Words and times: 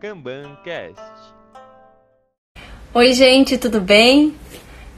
Kanban 0.00 0.56
Cast. 0.64 0.98
Oi, 2.94 3.12
gente, 3.12 3.58
tudo 3.58 3.82
bem? 3.82 4.34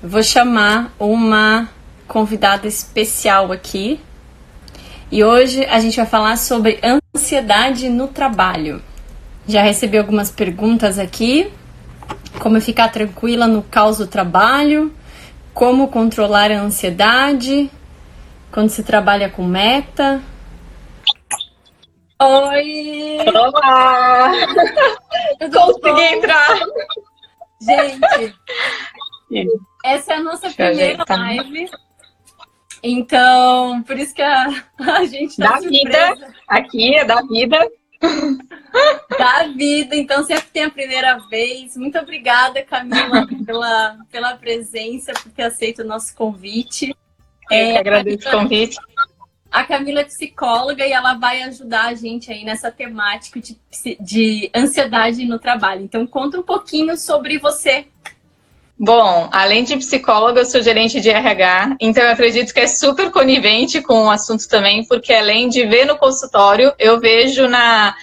Vou 0.01 0.23
chamar 0.23 0.95
uma 0.97 1.69
convidada 2.07 2.69
especial 2.69 3.51
aqui. 3.51 3.99
E 5.11 5.25
hoje 5.25 5.65
a 5.65 5.81
gente 5.81 5.97
vai 5.97 6.07
falar 6.07 6.37
sobre 6.37 6.79
ansiedade 6.85 7.89
no 7.89 8.07
trabalho. 8.07 8.81
Já 9.49 9.61
recebi 9.63 9.99
algumas 9.99 10.31
perguntas 10.31 11.01
aqui. 11.01 11.53
Como 12.39 12.61
ficar 12.61 12.89
tranquila 12.89 13.49
no 13.49 13.61
caos 13.61 13.99
do 13.99 14.07
trabalho, 14.07 14.95
como 15.53 15.89
controlar 15.89 16.53
a 16.53 16.61
ansiedade 16.61 17.69
quando 18.53 18.71
se 18.71 18.85
trabalha 18.85 19.29
com 19.29 19.45
meta. 19.45 20.23
Oi! 22.25 23.17
Olá! 23.35 24.31
Consegui 25.53 26.03
entrar! 26.03 26.59
Gente, 29.31 29.53
essa 29.85 30.13
é 30.13 30.17
a 30.17 30.21
nossa 30.21 30.43
Deixa 30.43 30.57
primeira 30.57 31.03
ajeitar. 31.03 31.19
live. 31.19 31.71
Então, 32.81 33.83
por 33.83 33.99
isso 33.99 34.15
que 34.15 34.23
a, 34.23 34.47
a 34.79 35.05
gente 35.05 35.37
tá 35.37 35.51
Da 35.53 35.61
surpresa. 35.63 36.15
vida, 36.15 36.35
aqui 36.47 36.95
é 36.95 37.05
da 37.05 37.23
vida. 37.23 37.59
da 39.19 39.43
vida. 39.49 39.97
Então, 39.97 40.25
sempre 40.25 40.47
tem 40.53 40.65
a 40.65 40.71
primeira 40.71 41.19
vez. 41.29 41.77
Muito 41.77 41.99
obrigada, 41.99 42.63
Camila, 42.63 43.27
pela, 43.45 43.97
pela 44.13 44.37
presença, 44.37 45.13
por 45.13 45.33
ter 45.33 45.43
aceito 45.45 45.83
o 45.83 45.87
nosso 45.87 46.15
convite. 46.15 46.95
Eu 47.51 47.67
que 47.73 47.77
agradeço 47.79 48.19
o 48.29 48.31
Camila- 48.31 48.43
convite. 48.43 48.77
A 49.53 49.65
Camila 49.65 50.01
é 50.01 50.05
psicóloga 50.05 50.87
e 50.87 50.93
ela 50.93 51.13
vai 51.15 51.43
ajudar 51.43 51.89
a 51.89 51.95
gente 51.95 52.33
aí 52.33 52.43
nessa 52.43 52.71
temática 52.71 53.39
de, 53.39 53.59
de 54.01 54.51
ansiedade 54.55 55.27
no 55.27 55.39
trabalho. 55.39 55.83
Então, 55.83 56.07
conta 56.07 56.41
um 56.41 56.43
pouquinho 56.43 56.97
sobre 56.97 57.39
você. 57.39 57.85
Bom, 58.79 59.29
além 59.31 59.63
de 59.63 59.77
psicóloga, 59.77 60.41
eu 60.41 60.47
sou 60.47 60.63
gerente 60.63 61.01
de 61.01 61.11
RH, 61.11 61.77
então 61.79 62.03
eu 62.03 62.11
acredito 62.11 62.53
que 62.53 62.61
é 62.61 62.67
super 62.67 63.11
conivente 63.11 63.83
com 63.83 64.07
o 64.07 64.11
assunto 64.11 64.49
também, 64.49 64.85
porque 64.87 65.13
além 65.13 65.51
de 65.51 65.67
ver 65.67 65.85
no 65.85 65.99
consultório, 65.99 66.73
eu 66.79 66.99
vejo 66.99 67.47
na, 67.47 67.95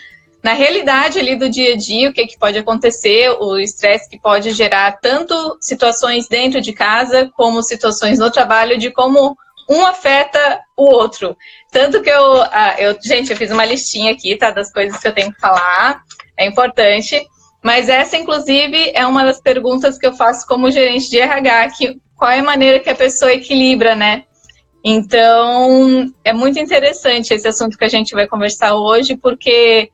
na 0.43 0.53
realidade 0.53 1.19
ali 1.19 1.35
do 1.35 1.49
dia 1.49 1.73
a 1.73 1.77
dia 1.77 2.09
o 2.09 2.13
que, 2.13 2.27
que 2.27 2.37
pode 2.37 2.57
acontecer, 2.57 3.29
o 3.41 3.57
estresse 3.57 4.09
que 4.09 4.19
pode 4.19 4.51
gerar 4.51 4.99
tanto 5.01 5.57
situações 5.59 6.27
dentro 6.29 6.61
de 6.61 6.71
casa, 6.71 7.29
como 7.35 7.63
situações 7.63 8.19
no 8.19 8.31
trabalho, 8.31 8.77
de 8.77 8.89
como 8.91 9.35
um 9.69 9.85
afeta 9.85 10.61
o 10.75 10.83
outro. 10.83 11.37
Tanto 11.71 12.01
que 12.01 12.09
eu, 12.09 12.41
ah, 12.43 12.75
eu 12.79 12.97
gente, 13.01 13.29
eu 13.29 13.37
fiz 13.37 13.51
uma 13.51 13.63
listinha 13.63 14.11
aqui, 14.11 14.35
tá, 14.35 14.49
das 14.49 14.71
coisas 14.71 14.99
que 14.99 15.07
eu 15.07 15.13
tenho 15.13 15.31
que 15.31 15.39
falar, 15.39 16.01
é 16.35 16.47
importante. 16.47 17.23
Mas 17.63 17.87
essa, 17.87 18.17
inclusive, 18.17 18.91
é 18.95 19.05
uma 19.05 19.23
das 19.23 19.39
perguntas 19.39 19.97
que 19.97 20.07
eu 20.07 20.13
faço 20.13 20.47
como 20.47 20.71
gerente 20.71 21.09
de 21.09 21.19
RH, 21.19 21.69
que 21.71 22.01
qual 22.15 22.31
é 22.31 22.39
a 22.39 22.43
maneira 22.43 22.79
que 22.79 22.89
a 22.89 22.95
pessoa 22.95 23.31
equilibra, 23.31 23.95
né? 23.95 24.23
Então, 24.83 26.11
é 26.23 26.33
muito 26.33 26.57
interessante 26.57 27.33
esse 27.33 27.47
assunto 27.47 27.77
que 27.77 27.83
a 27.83 27.89
gente 27.89 28.15
vai 28.15 28.27
conversar 28.27 28.75
hoje, 28.75 29.17
porque 29.17 29.91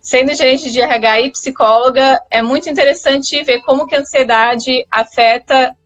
sendo 0.00 0.34
gerente 0.34 0.70
de 0.70 0.80
RH 0.80 1.20
e 1.20 1.32
psicóloga, 1.32 2.22
é 2.30 2.40
muito 2.40 2.70
interessante 2.70 3.42
ver 3.42 3.60
como 3.62 3.86
que 3.86 3.94
a 3.94 4.00
ansiedade 4.00 4.86
afeta 4.90 5.76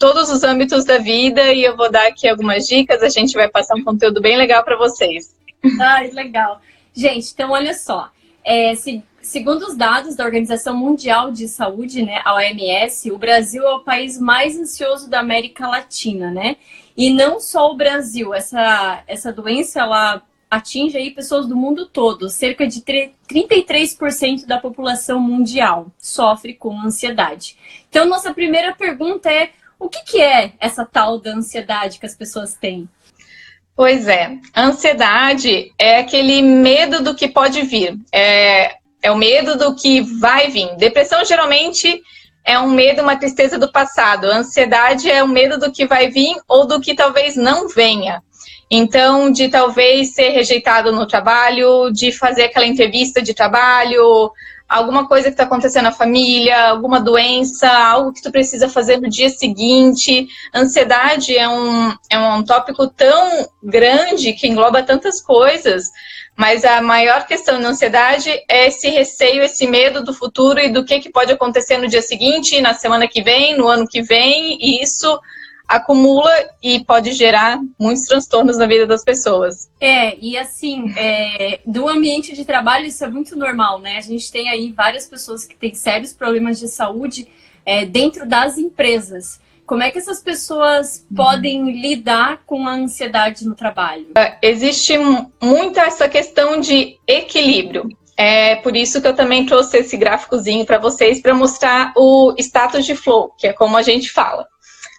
todos 0.00 0.30
os 0.30 0.42
âmbitos 0.42 0.84
da 0.84 0.96
vida 0.98 1.52
e 1.52 1.62
eu 1.62 1.76
vou 1.76 1.90
dar 1.90 2.08
aqui 2.08 2.26
algumas 2.26 2.66
dicas, 2.66 3.02
a 3.02 3.08
gente 3.10 3.34
vai 3.34 3.48
passar 3.48 3.76
um 3.76 3.84
conteúdo 3.84 4.20
bem 4.20 4.36
legal 4.36 4.64
para 4.64 4.76
vocês. 4.76 5.36
Ai, 5.78 6.10
legal. 6.10 6.60
Gente, 6.94 7.30
então 7.32 7.50
olha 7.50 7.74
só. 7.74 8.10
É, 8.42 8.74
se- 8.74 9.02
segundo 9.20 9.62
os 9.66 9.76
dados 9.76 10.16
da 10.16 10.24
Organização 10.24 10.74
Mundial 10.74 11.30
de 11.30 11.46
Saúde, 11.46 12.02
né, 12.02 12.22
a 12.24 12.34
OMS, 12.34 13.12
o 13.12 13.18
Brasil 13.18 13.62
é 13.62 13.74
o 13.74 13.80
país 13.80 14.18
mais 14.18 14.58
ansioso 14.58 15.08
da 15.10 15.20
América 15.20 15.68
Latina, 15.68 16.30
né? 16.30 16.56
E 16.96 17.10
não 17.12 17.38
só 17.38 17.70
o 17.70 17.76
Brasil, 17.76 18.32
essa, 18.32 19.04
essa 19.06 19.30
doença 19.32 19.80
ela 19.80 20.22
atinge 20.50 20.96
aí 20.96 21.10
pessoas 21.10 21.46
do 21.46 21.54
mundo 21.54 21.84
todo. 21.86 22.28
Cerca 22.30 22.66
de 22.66 22.80
tre- 22.80 23.12
33% 23.28 24.46
da 24.46 24.58
população 24.58 25.20
mundial 25.20 25.88
sofre 25.98 26.54
com 26.54 26.80
ansiedade. 26.80 27.56
Então, 27.88 28.06
nossa 28.06 28.32
primeira 28.34 28.74
pergunta 28.74 29.30
é: 29.30 29.50
o 29.80 29.88
que, 29.88 30.04
que 30.04 30.20
é 30.20 30.52
essa 30.60 30.84
tal 30.84 31.18
da 31.18 31.32
ansiedade 31.32 31.98
que 31.98 32.06
as 32.06 32.14
pessoas 32.14 32.54
têm? 32.54 32.88
Pois 33.74 34.06
é, 34.06 34.36
ansiedade 34.54 35.72
é 35.78 36.00
aquele 36.00 36.42
medo 36.42 37.02
do 37.02 37.14
que 37.14 37.26
pode 37.26 37.62
vir, 37.62 37.96
é, 38.12 38.76
é 39.02 39.10
o 39.10 39.16
medo 39.16 39.56
do 39.56 39.74
que 39.74 40.02
vai 40.02 40.50
vir. 40.50 40.76
Depressão 40.76 41.24
geralmente 41.24 42.02
é 42.44 42.58
um 42.58 42.68
medo, 42.68 43.00
uma 43.00 43.16
tristeza 43.16 43.58
do 43.58 43.72
passado. 43.72 44.24
Ansiedade 44.26 45.10
é 45.10 45.22
o 45.22 45.28
medo 45.28 45.58
do 45.58 45.72
que 45.72 45.86
vai 45.86 46.10
vir 46.10 46.36
ou 46.46 46.66
do 46.66 46.80
que 46.80 46.94
talvez 46.94 47.36
não 47.36 47.68
venha. 47.68 48.22
Então, 48.70 49.32
de 49.32 49.48
talvez 49.48 50.14
ser 50.14 50.28
rejeitado 50.28 50.92
no 50.92 51.06
trabalho, 51.06 51.90
de 51.90 52.12
fazer 52.12 52.44
aquela 52.44 52.66
entrevista 52.66 53.20
de 53.20 53.34
trabalho, 53.34 54.30
alguma 54.70 55.08
coisa 55.08 55.24
que 55.24 55.32
está 55.32 55.42
acontecendo 55.42 55.84
na 55.84 55.92
família, 55.92 56.68
alguma 56.68 57.00
doença, 57.00 57.68
algo 57.68 58.12
que 58.12 58.22
tu 58.22 58.30
precisa 58.30 58.68
fazer 58.68 59.00
no 59.00 59.10
dia 59.10 59.28
seguinte. 59.28 60.28
Ansiedade 60.54 61.36
é 61.36 61.48
um, 61.48 61.92
é 62.08 62.16
um 62.16 62.44
tópico 62.44 62.86
tão 62.86 63.48
grande 63.60 64.32
que 64.32 64.46
engloba 64.46 64.80
tantas 64.80 65.20
coisas, 65.20 65.90
mas 66.36 66.64
a 66.64 66.80
maior 66.80 67.26
questão 67.26 67.60
da 67.60 67.68
ansiedade 67.68 68.30
é 68.48 68.68
esse 68.68 68.88
receio, 68.88 69.42
esse 69.42 69.66
medo 69.66 70.04
do 70.04 70.14
futuro 70.14 70.60
e 70.60 70.72
do 70.72 70.84
que, 70.84 71.00
que 71.00 71.10
pode 71.10 71.32
acontecer 71.32 71.76
no 71.76 71.88
dia 71.88 72.00
seguinte, 72.00 72.60
na 72.60 72.72
semana 72.72 73.08
que 73.08 73.22
vem, 73.22 73.58
no 73.58 73.66
ano 73.66 73.88
que 73.88 74.02
vem, 74.02 74.56
e 74.60 74.80
isso 74.80 75.18
acumula 75.70 76.32
e 76.62 76.84
pode 76.84 77.12
gerar 77.12 77.60
muitos 77.78 78.04
transtornos 78.04 78.58
na 78.58 78.66
vida 78.66 78.86
das 78.86 79.04
pessoas. 79.04 79.70
É, 79.80 80.18
e 80.20 80.36
assim, 80.36 80.92
é, 80.96 81.60
do 81.64 81.88
ambiente 81.88 82.34
de 82.34 82.44
trabalho 82.44 82.86
isso 82.86 83.04
é 83.04 83.08
muito 83.08 83.36
normal, 83.36 83.78
né? 83.78 83.96
A 83.96 84.00
gente 84.00 84.30
tem 84.32 84.48
aí 84.48 84.72
várias 84.72 85.06
pessoas 85.06 85.44
que 85.44 85.54
têm 85.54 85.72
sérios 85.74 86.12
problemas 86.12 86.58
de 86.58 86.66
saúde 86.66 87.28
é, 87.64 87.86
dentro 87.86 88.26
das 88.26 88.58
empresas. 88.58 89.40
Como 89.64 89.84
é 89.84 89.90
que 89.92 89.98
essas 89.98 90.20
pessoas 90.20 91.06
podem 91.16 91.70
lidar 91.80 92.42
com 92.44 92.66
a 92.66 92.72
ansiedade 92.72 93.46
no 93.46 93.54
trabalho? 93.54 94.08
existe 94.42 94.98
mu- 94.98 95.32
muita 95.40 95.82
essa 95.82 96.08
questão 96.08 96.58
de 96.58 96.96
equilíbrio. 97.06 97.88
É 98.16 98.56
por 98.56 98.76
isso 98.76 99.00
que 99.00 99.06
eu 99.06 99.14
também 99.14 99.46
trouxe 99.46 99.78
esse 99.78 99.96
gráficozinho 99.96 100.66
para 100.66 100.78
vocês 100.78 101.22
para 101.22 101.32
mostrar 101.32 101.92
o 101.96 102.34
status 102.38 102.84
de 102.84 102.94
flow, 102.94 103.32
que 103.38 103.46
é 103.46 103.52
como 103.52 103.76
a 103.76 103.82
gente 103.82 104.10
fala. 104.10 104.46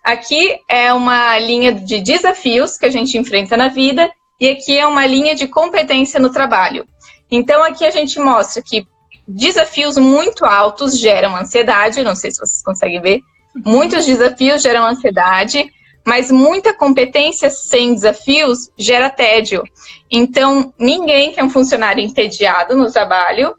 Aqui 0.03 0.57
é 0.67 0.91
uma 0.91 1.37
linha 1.37 1.71
de 1.71 2.01
desafios 2.01 2.77
que 2.77 2.85
a 2.85 2.89
gente 2.89 3.17
enfrenta 3.17 3.55
na 3.55 3.67
vida 3.67 4.09
e 4.39 4.49
aqui 4.49 4.77
é 4.77 4.87
uma 4.87 5.05
linha 5.05 5.35
de 5.35 5.47
competência 5.47 6.19
no 6.19 6.31
trabalho. 6.31 6.87
Então 7.29 7.63
aqui 7.63 7.85
a 7.85 7.91
gente 7.91 8.19
mostra 8.19 8.61
que 8.61 8.87
desafios 9.27 9.97
muito 9.97 10.43
altos 10.43 10.97
geram 10.97 11.35
ansiedade, 11.35 12.03
não 12.03 12.15
sei 12.15 12.31
se 12.31 12.39
vocês 12.39 12.63
conseguem 12.63 12.99
ver. 12.99 13.19
Muitos 13.63 14.05
desafios 14.05 14.63
geram 14.63 14.85
ansiedade, 14.85 15.71
mas 16.05 16.31
muita 16.31 16.73
competência 16.73 17.49
sem 17.49 17.93
desafios 17.93 18.71
gera 18.77 19.09
tédio. 19.09 19.63
Então, 20.09 20.73
ninguém 20.79 21.31
quer 21.31 21.43
um 21.43 21.49
funcionário 21.49 22.03
entediado 22.03 22.75
no 22.75 22.91
trabalho 22.91 23.55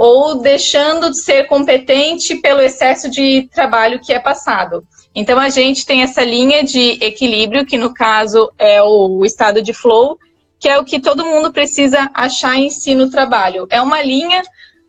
ou 0.00 0.36
deixando 0.36 1.10
de 1.10 1.18
ser 1.18 1.48
competente 1.48 2.36
pelo 2.36 2.60
excesso 2.60 3.10
de 3.10 3.48
trabalho 3.52 3.98
que 3.98 4.12
é 4.12 4.20
passado. 4.20 4.86
Então, 5.12 5.40
a 5.40 5.48
gente 5.48 5.84
tem 5.84 6.02
essa 6.02 6.22
linha 6.22 6.62
de 6.62 7.04
equilíbrio, 7.04 7.66
que 7.66 7.76
no 7.76 7.92
caso 7.92 8.48
é 8.56 8.80
o 8.80 9.24
estado 9.24 9.60
de 9.60 9.72
flow, 9.72 10.16
que 10.60 10.68
é 10.68 10.78
o 10.78 10.84
que 10.84 11.00
todo 11.00 11.26
mundo 11.26 11.52
precisa 11.52 12.08
achar 12.14 12.56
em 12.56 12.70
si 12.70 12.94
no 12.94 13.10
trabalho. 13.10 13.66
É 13.70 13.82
uma 13.82 14.00
linha 14.00 14.40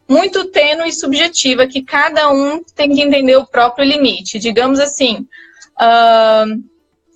muito 0.08 0.46
tênue 0.52 0.90
e 0.90 0.94
subjetiva, 0.94 1.66
que 1.66 1.82
cada 1.82 2.32
um 2.32 2.64
tem 2.76 2.94
que 2.94 3.02
entender 3.02 3.36
o 3.36 3.48
próprio 3.48 3.86
limite. 3.86 4.38
Digamos 4.38 4.80
assim, 4.80 5.28
ahn, 5.76 6.62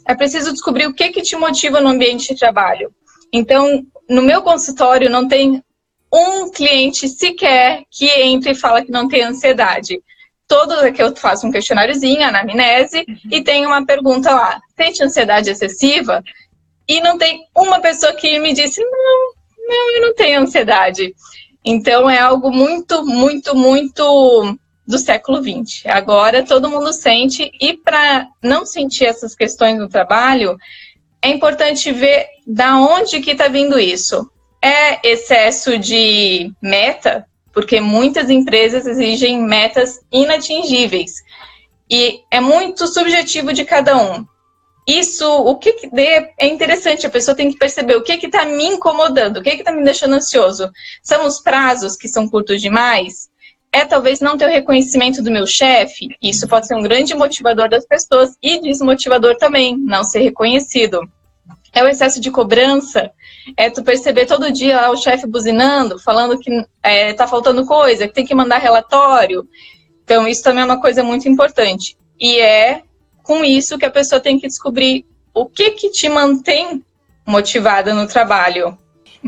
é 0.07 0.15
preciso 0.15 0.51
descobrir 0.51 0.87
o 0.87 0.95
que, 0.95 1.09
que 1.09 1.21
te 1.21 1.35
motiva 1.35 1.79
no 1.79 1.89
ambiente 1.89 2.33
de 2.33 2.39
trabalho. 2.39 2.91
Então, 3.31 3.85
no 4.09 4.23
meu 4.23 4.41
consultório 4.41 5.11
não 5.11 5.27
tem 5.27 5.63
um 6.13 6.51
cliente 6.51 7.09
sequer 7.09 7.83
que 7.89 8.05
entra 8.05 8.51
e 8.51 8.55
fala 8.55 8.85
que 8.85 8.91
não 8.91 9.07
tem 9.07 9.23
ansiedade. 9.23 9.99
Todos 10.47 10.77
aqui 10.79 11.01
eu 11.01 11.15
faço 11.15 11.47
um 11.47 11.51
questionáriozinho, 11.51 12.23
anamnese, 12.23 13.03
e 13.31 13.41
tem 13.41 13.65
uma 13.65 13.83
pergunta 13.85 14.29
lá: 14.29 14.61
sente 14.77 15.03
ansiedade 15.03 15.49
excessiva? 15.49 16.23
E 16.87 17.01
não 17.01 17.17
tem 17.17 17.41
uma 17.57 17.79
pessoa 17.79 18.13
que 18.13 18.37
me 18.37 18.53
disse: 18.53 18.79
não, 18.81 19.33
não, 19.67 19.95
eu 19.95 20.01
não 20.01 20.13
tenho 20.13 20.41
ansiedade. 20.41 21.15
Então 21.65 22.09
é 22.09 22.19
algo 22.19 22.51
muito, 22.51 23.03
muito, 23.05 23.55
muito 23.55 24.57
do 24.85 24.97
século 24.99 25.41
XX. 25.41 25.85
Agora 25.87 26.43
todo 26.43 26.69
mundo 26.69 26.93
sente, 26.93 27.49
e 27.59 27.73
para 27.73 28.27
não 28.43 28.65
sentir 28.65 29.05
essas 29.05 29.33
questões 29.33 29.79
no 29.79 29.89
trabalho, 29.89 30.57
é 31.21 31.29
importante 31.29 31.91
ver 31.91 32.27
da 32.45 32.77
onde 32.77 33.21
que 33.21 33.31
está 33.31 33.47
vindo 33.47 33.79
isso. 33.79 34.29
É 34.63 35.07
excesso 35.07 35.77
de 35.77 36.53
meta? 36.61 37.27
porque 37.53 37.79
muitas 37.79 38.29
empresas 38.29 38.87
exigem 38.87 39.39
metas 39.41 40.01
inatingíveis. 40.11 41.23
E 41.89 42.21
é 42.31 42.41
muito 42.41 42.87
subjetivo 42.87 43.53
de 43.53 43.63
cada 43.63 43.95
um. 43.95 44.25
Isso, 44.85 45.25
o 45.25 45.55
que, 45.57 45.73
que 45.73 45.89
é 45.97 46.47
interessante, 46.47 47.05
a 47.05 47.09
pessoa 47.09 47.37
tem 47.37 47.49
que 47.49 47.57
perceber 47.57 47.95
o 47.95 48.03
que 48.03 48.13
está 48.13 48.43
me 48.43 48.65
incomodando, 48.65 49.37
o 49.37 49.43
que 49.43 49.51
está 49.51 49.71
me 49.71 49.83
deixando 49.83 50.15
ansioso. 50.15 50.69
São 51.01 51.25
os 51.25 51.39
prazos 51.39 51.95
que 51.95 52.07
são 52.07 52.27
curtos 52.27 52.61
demais? 52.61 53.29
É 53.71 53.85
talvez 53.85 54.19
não 54.19 54.37
ter 54.37 54.45
o 54.45 54.51
reconhecimento 54.51 55.21
do 55.21 55.31
meu 55.31 55.47
chefe? 55.47 56.09
Isso 56.21 56.47
pode 56.47 56.67
ser 56.67 56.75
um 56.75 56.81
grande 56.81 57.15
motivador 57.15 57.69
das 57.69 57.85
pessoas 57.85 58.35
e 58.41 58.59
desmotivador 58.59 59.37
também, 59.37 59.77
não 59.77 60.03
ser 60.03 60.19
reconhecido. 60.19 61.07
É 61.71 61.83
o 61.83 61.87
excesso 61.87 62.19
de 62.19 62.29
cobrança? 62.29 63.11
É 63.57 63.69
tu 63.69 63.83
perceber 63.83 64.25
todo 64.25 64.51
dia 64.51 64.79
lá 64.79 64.91
o 64.91 64.97
chefe 64.97 65.27
buzinando, 65.27 65.99
falando 65.99 66.39
que 66.39 66.65
é, 66.81 67.13
tá 67.13 67.27
faltando 67.27 67.65
coisa, 67.65 68.07
que 68.07 68.13
tem 68.13 68.25
que 68.25 68.35
mandar 68.35 68.57
relatório. 68.57 69.47
Então, 70.03 70.27
isso 70.27 70.43
também 70.43 70.61
é 70.61 70.65
uma 70.65 70.81
coisa 70.81 71.03
muito 71.03 71.27
importante. 71.27 71.97
E 72.19 72.39
é 72.39 72.83
com 73.21 73.43
isso 73.43 73.77
que 73.77 73.85
a 73.85 73.91
pessoa 73.91 74.21
tem 74.21 74.39
que 74.39 74.47
descobrir 74.47 75.05
o 75.33 75.45
que 75.45 75.71
que 75.71 75.89
te 75.89 76.09
mantém 76.09 76.83
motivada 77.25 77.93
no 77.93 78.07
trabalho. 78.07 78.77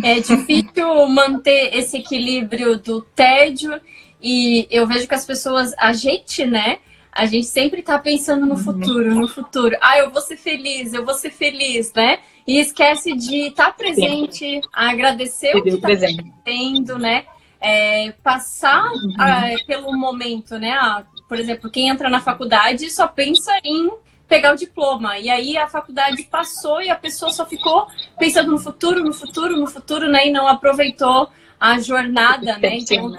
É 0.03 0.19
difícil 0.19 1.07
manter 1.07 1.75
esse 1.75 1.97
equilíbrio 1.97 2.77
do 2.77 3.01
tédio 3.01 3.79
e 4.21 4.67
eu 4.69 4.85
vejo 4.85 5.07
que 5.07 5.15
as 5.15 5.25
pessoas, 5.25 5.73
a 5.77 5.93
gente, 5.93 6.45
né? 6.45 6.79
A 7.15 7.25
gente 7.25 7.47
sempre 7.47 7.81
tá 7.81 7.97
pensando 7.97 8.45
no 8.45 8.57
futuro, 8.57 9.15
no 9.15 9.25
futuro. 9.25 9.77
Ah, 9.79 9.97
eu 9.97 10.11
vou 10.11 10.21
ser 10.21 10.35
feliz, 10.35 10.93
eu 10.93 11.05
vou 11.05 11.13
ser 11.13 11.29
feliz, 11.29 11.93
né? 11.93 12.19
E 12.45 12.59
esquece 12.59 13.15
de 13.15 13.47
estar 13.47 13.67
tá 13.67 13.71
presente, 13.71 14.59
agradecer 14.73 15.55
o 15.55 15.63
que 15.63 15.69
está 15.69 15.87
acontecendo, 15.87 16.99
né? 16.99 17.25
É, 17.61 18.11
passar 18.21 18.91
uhum. 18.91 19.13
uh, 19.13 19.65
pelo 19.65 19.97
momento, 19.97 20.59
né? 20.59 20.73
Ah, 20.73 21.05
por 21.29 21.39
exemplo, 21.39 21.71
quem 21.71 21.87
entra 21.87 22.09
na 22.09 22.19
faculdade 22.19 22.89
só 22.91 23.07
pensa 23.07 23.51
em 23.63 23.89
pegar 24.27 24.53
o 24.53 24.57
diploma. 24.57 25.17
E 25.17 25.29
aí 25.29 25.57
a 25.57 25.67
faculdade 25.67 26.21
passou 26.23 26.81
e 26.81 26.89
a 26.89 26.95
pessoa 26.95 27.31
só 27.31 27.45
ficou 27.45 27.87
pensando 28.19 28.51
no 28.51 28.59
futuro, 28.59 29.01
no 29.01 29.13
futuro, 29.13 29.55
no 29.55 29.67
futuro, 29.67 30.09
né? 30.09 30.27
E 30.27 30.31
não 30.31 30.49
aproveitou 30.49 31.29
a 31.57 31.79
jornada, 31.79 32.57
né? 32.57 32.75
Então, 32.77 33.15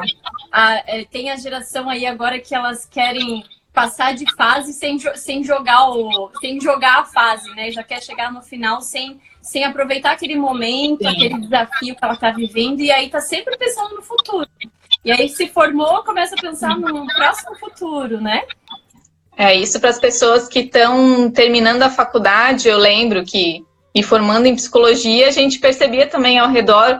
a, 0.53 0.75
é, 0.87 1.05
tem 1.07 1.31
a 1.31 1.37
geração 1.37 1.89
aí 1.89 2.05
agora 2.05 2.39
que 2.39 2.55
elas 2.55 2.85
querem 2.85 3.43
passar 3.77 4.15
de 4.15 4.25
fase 4.35 4.73
sem, 4.73 4.99
sem 5.17 5.45
jogar 5.45 5.91
o 5.91 6.31
sem 6.41 6.59
jogar 6.59 7.01
a 7.01 7.05
fase, 7.05 7.55
né? 7.55 7.71
Já 7.71 7.83
quer 7.83 8.03
chegar 8.03 8.33
no 8.33 8.41
final 8.41 8.81
sem, 8.81 9.21
sem 9.43 9.65
aproveitar 9.65 10.13
aquele 10.13 10.35
momento, 10.35 11.03
Sim. 11.03 11.09
aquele 11.09 11.41
desafio 11.41 11.95
que 11.95 12.03
ela 12.03 12.15
está 12.15 12.31
vivendo 12.31 12.81
e 12.81 12.91
aí 12.91 13.11
tá 13.11 13.21
sempre 13.21 13.55
pensando 13.59 13.97
no 13.97 14.01
futuro. 14.01 14.49
E 15.05 15.13
aí 15.13 15.29
se 15.29 15.47
formou, 15.49 16.03
começa 16.05 16.35
a 16.35 16.41
pensar 16.41 16.79
no 16.79 17.07
próximo 17.07 17.55
futuro, 17.59 18.19
né? 18.19 18.45
É 19.37 19.55
isso 19.55 19.79
para 19.79 19.91
as 19.91 20.01
pessoas 20.01 20.49
que 20.49 20.61
estão 20.61 21.31
terminando 21.31 21.83
a 21.83 21.91
faculdade. 21.91 22.69
Eu 22.71 22.79
lembro 22.79 23.27
que 23.27 23.63
me 23.95 24.03
formando 24.03 24.47
em 24.47 24.57
psicologia, 24.57 25.29
a 25.29 25.33
gente 25.33 25.59
percebia 25.59 26.07
também 26.07 26.39
ao 26.39 26.49
redor 26.49 26.99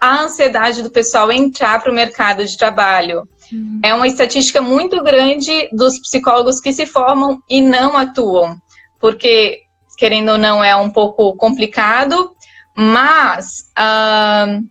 a 0.00 0.22
ansiedade 0.22 0.82
do 0.82 0.90
pessoal 0.90 1.30
entrar 1.30 1.80
para 1.82 1.92
o 1.92 1.94
mercado 1.94 2.44
de 2.44 2.56
trabalho. 2.56 3.28
Uhum. 3.52 3.80
É 3.84 3.94
uma 3.94 4.06
estatística 4.06 4.62
muito 4.62 5.02
grande 5.02 5.68
dos 5.72 5.98
psicólogos 5.98 6.60
que 6.60 6.72
se 6.72 6.86
formam 6.86 7.42
e 7.48 7.60
não 7.60 7.96
atuam, 7.96 8.56
porque, 8.98 9.60
querendo 9.98 10.30
ou 10.30 10.38
não, 10.38 10.64
é 10.64 10.74
um 10.74 10.90
pouco 10.90 11.36
complicado, 11.36 12.34
mas 12.74 13.70
uh, 13.78 14.64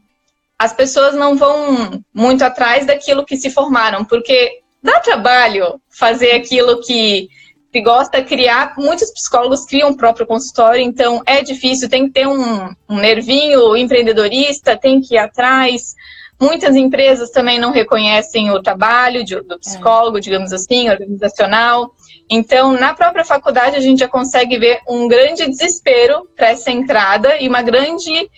as 0.57 0.73
pessoas 0.73 1.13
não 1.13 1.37
vão 1.37 2.03
muito 2.13 2.43
atrás 2.43 2.87
daquilo 2.87 3.25
que 3.25 3.37
se 3.37 3.51
formaram, 3.51 4.03
porque 4.03 4.61
dá 4.81 4.99
trabalho 4.99 5.79
fazer 5.89 6.31
aquilo 6.31 6.81
que 6.81 7.29
se 7.71 7.81
gosta 7.81 8.23
criar. 8.23 8.73
Muitos 8.77 9.11
psicólogos 9.11 9.65
criam 9.65 9.91
o 9.91 9.97
próprio 9.97 10.25
consultório, 10.25 10.81
então 10.81 11.21
é 11.25 11.41
difícil, 11.41 11.89
tem 11.89 12.07
que 12.07 12.13
ter 12.13 12.27
um, 12.27 12.73
um 12.89 12.97
nervinho 12.97 13.75
empreendedorista, 13.75 14.77
tem 14.77 15.01
que 15.01 15.15
ir 15.15 15.19
atrás. 15.19 15.95
Muitas 16.41 16.75
empresas 16.75 17.31
também 17.31 17.59
não 17.59 17.71
reconhecem 17.71 18.49
o 18.49 18.61
trabalho 18.61 19.25
de, 19.25 19.35
do 19.41 19.59
psicólogo, 19.59 20.17
é. 20.17 20.21
digamos 20.21 20.53
assim, 20.53 20.89
organizacional. 20.89 21.93
Então, 22.29 22.71
na 22.73 22.93
própria 22.93 23.25
faculdade, 23.25 23.75
a 23.75 23.81
gente 23.81 23.99
já 23.99 24.07
consegue 24.07 24.57
ver 24.57 24.79
um 24.87 25.07
grande 25.07 25.47
desespero 25.47 26.27
para 26.35 26.49
essa 26.49 26.71
entrada 26.71 27.37
e 27.41 27.47
uma 27.47 27.61
grande 27.61 28.29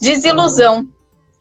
desilusão 0.00 0.88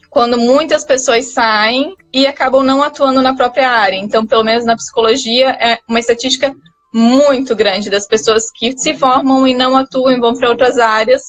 quando 0.09 0.37
muitas 0.37 0.83
pessoas 0.83 1.25
saem 1.27 1.95
e 2.11 2.25
acabam 2.25 2.63
não 2.63 2.83
atuando 2.83 3.21
na 3.21 3.35
própria 3.35 3.69
área. 3.69 3.95
Então, 3.95 4.25
pelo 4.25 4.43
menos 4.43 4.65
na 4.65 4.75
psicologia, 4.75 5.51
é 5.51 5.79
uma 5.87 5.99
estatística 5.99 6.53
muito 6.93 7.55
grande 7.55 7.89
das 7.89 8.07
pessoas 8.07 8.51
que 8.51 8.77
se 8.77 8.95
formam 8.95 9.47
e 9.47 9.53
não 9.53 9.75
atuam 9.77 10.11
e 10.11 10.19
vão 10.19 10.33
para 10.33 10.49
outras 10.49 10.77
áreas, 10.77 11.23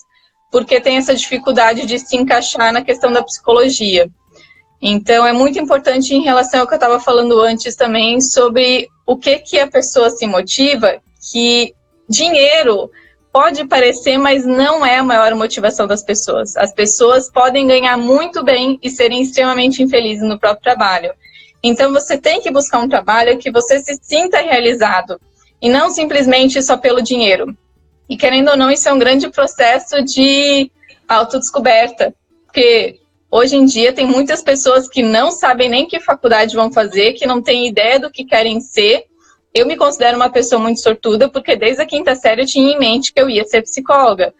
porque 0.50 0.80
tem 0.80 0.96
essa 0.96 1.14
dificuldade 1.14 1.86
de 1.86 1.98
se 1.98 2.16
encaixar 2.16 2.72
na 2.72 2.82
questão 2.82 3.12
da 3.12 3.22
psicologia. 3.22 4.10
Então, 4.82 5.26
é 5.26 5.32
muito 5.32 5.58
importante 5.58 6.14
em 6.14 6.22
relação 6.22 6.60
ao 6.60 6.66
que 6.66 6.72
eu 6.72 6.76
estava 6.76 6.98
falando 6.98 7.38
antes 7.40 7.76
também 7.76 8.20
sobre 8.20 8.88
o 9.06 9.16
que, 9.16 9.38
que 9.38 9.58
a 9.58 9.68
pessoa 9.68 10.08
se 10.08 10.26
motiva, 10.26 11.00
que 11.30 11.74
dinheiro 12.08 12.90
pode 13.30 13.64
parecer, 13.66 14.16
mas 14.16 14.46
não 14.46 14.84
é 14.84 14.96
a 14.96 15.04
maior 15.04 15.34
motivação 15.34 15.86
das 15.86 16.02
pessoas. 16.02 16.56
As 16.56 16.72
pessoas 16.72 17.30
podem 17.30 17.66
ganhar 17.66 17.98
muito 17.98 18.42
bem 18.42 18.78
e 18.82 18.88
serem 18.88 19.20
extremamente 19.20 19.82
infelizes 19.82 20.26
no 20.26 20.38
próprio 20.38 20.62
trabalho. 20.62 21.12
Então, 21.62 21.92
você 21.92 22.16
tem 22.16 22.40
que 22.40 22.50
buscar 22.50 22.78
um 22.78 22.88
trabalho 22.88 23.38
que 23.38 23.50
você 23.50 23.78
se 23.80 23.98
sinta 24.02 24.38
realizado 24.38 25.20
e 25.60 25.68
não 25.68 25.90
simplesmente 25.90 26.62
só 26.62 26.76
pelo 26.76 27.02
dinheiro. 27.02 27.56
E 28.08 28.16
querendo 28.16 28.50
ou 28.50 28.56
não, 28.56 28.70
isso 28.70 28.88
é 28.88 28.92
um 28.92 28.98
grande 28.98 29.28
processo 29.28 30.02
de 30.02 30.70
autodescoberta, 31.06 32.14
porque 32.46 32.98
hoje 33.30 33.56
em 33.56 33.64
dia 33.64 33.92
tem 33.92 34.06
muitas 34.06 34.42
pessoas 34.42 34.88
que 34.88 35.02
não 35.02 35.30
sabem 35.30 35.68
nem 35.68 35.86
que 35.86 36.00
faculdade 36.00 36.56
vão 36.56 36.72
fazer, 36.72 37.12
que 37.12 37.26
não 37.26 37.40
têm 37.42 37.68
ideia 37.68 38.00
do 38.00 38.10
que 38.10 38.24
querem 38.24 38.60
ser. 38.60 39.04
Eu 39.54 39.66
me 39.66 39.76
considero 39.76 40.16
uma 40.16 40.30
pessoa 40.30 40.60
muito 40.60 40.80
sortuda, 40.80 41.28
porque 41.28 41.56
desde 41.56 41.82
a 41.82 41.86
quinta 41.86 42.14
série 42.14 42.42
eu 42.42 42.46
tinha 42.46 42.72
em 42.72 42.78
mente 42.78 43.12
que 43.12 43.20
eu 43.20 43.28
ia 43.28 43.44
ser 43.44 43.62
psicóloga. 43.62 44.34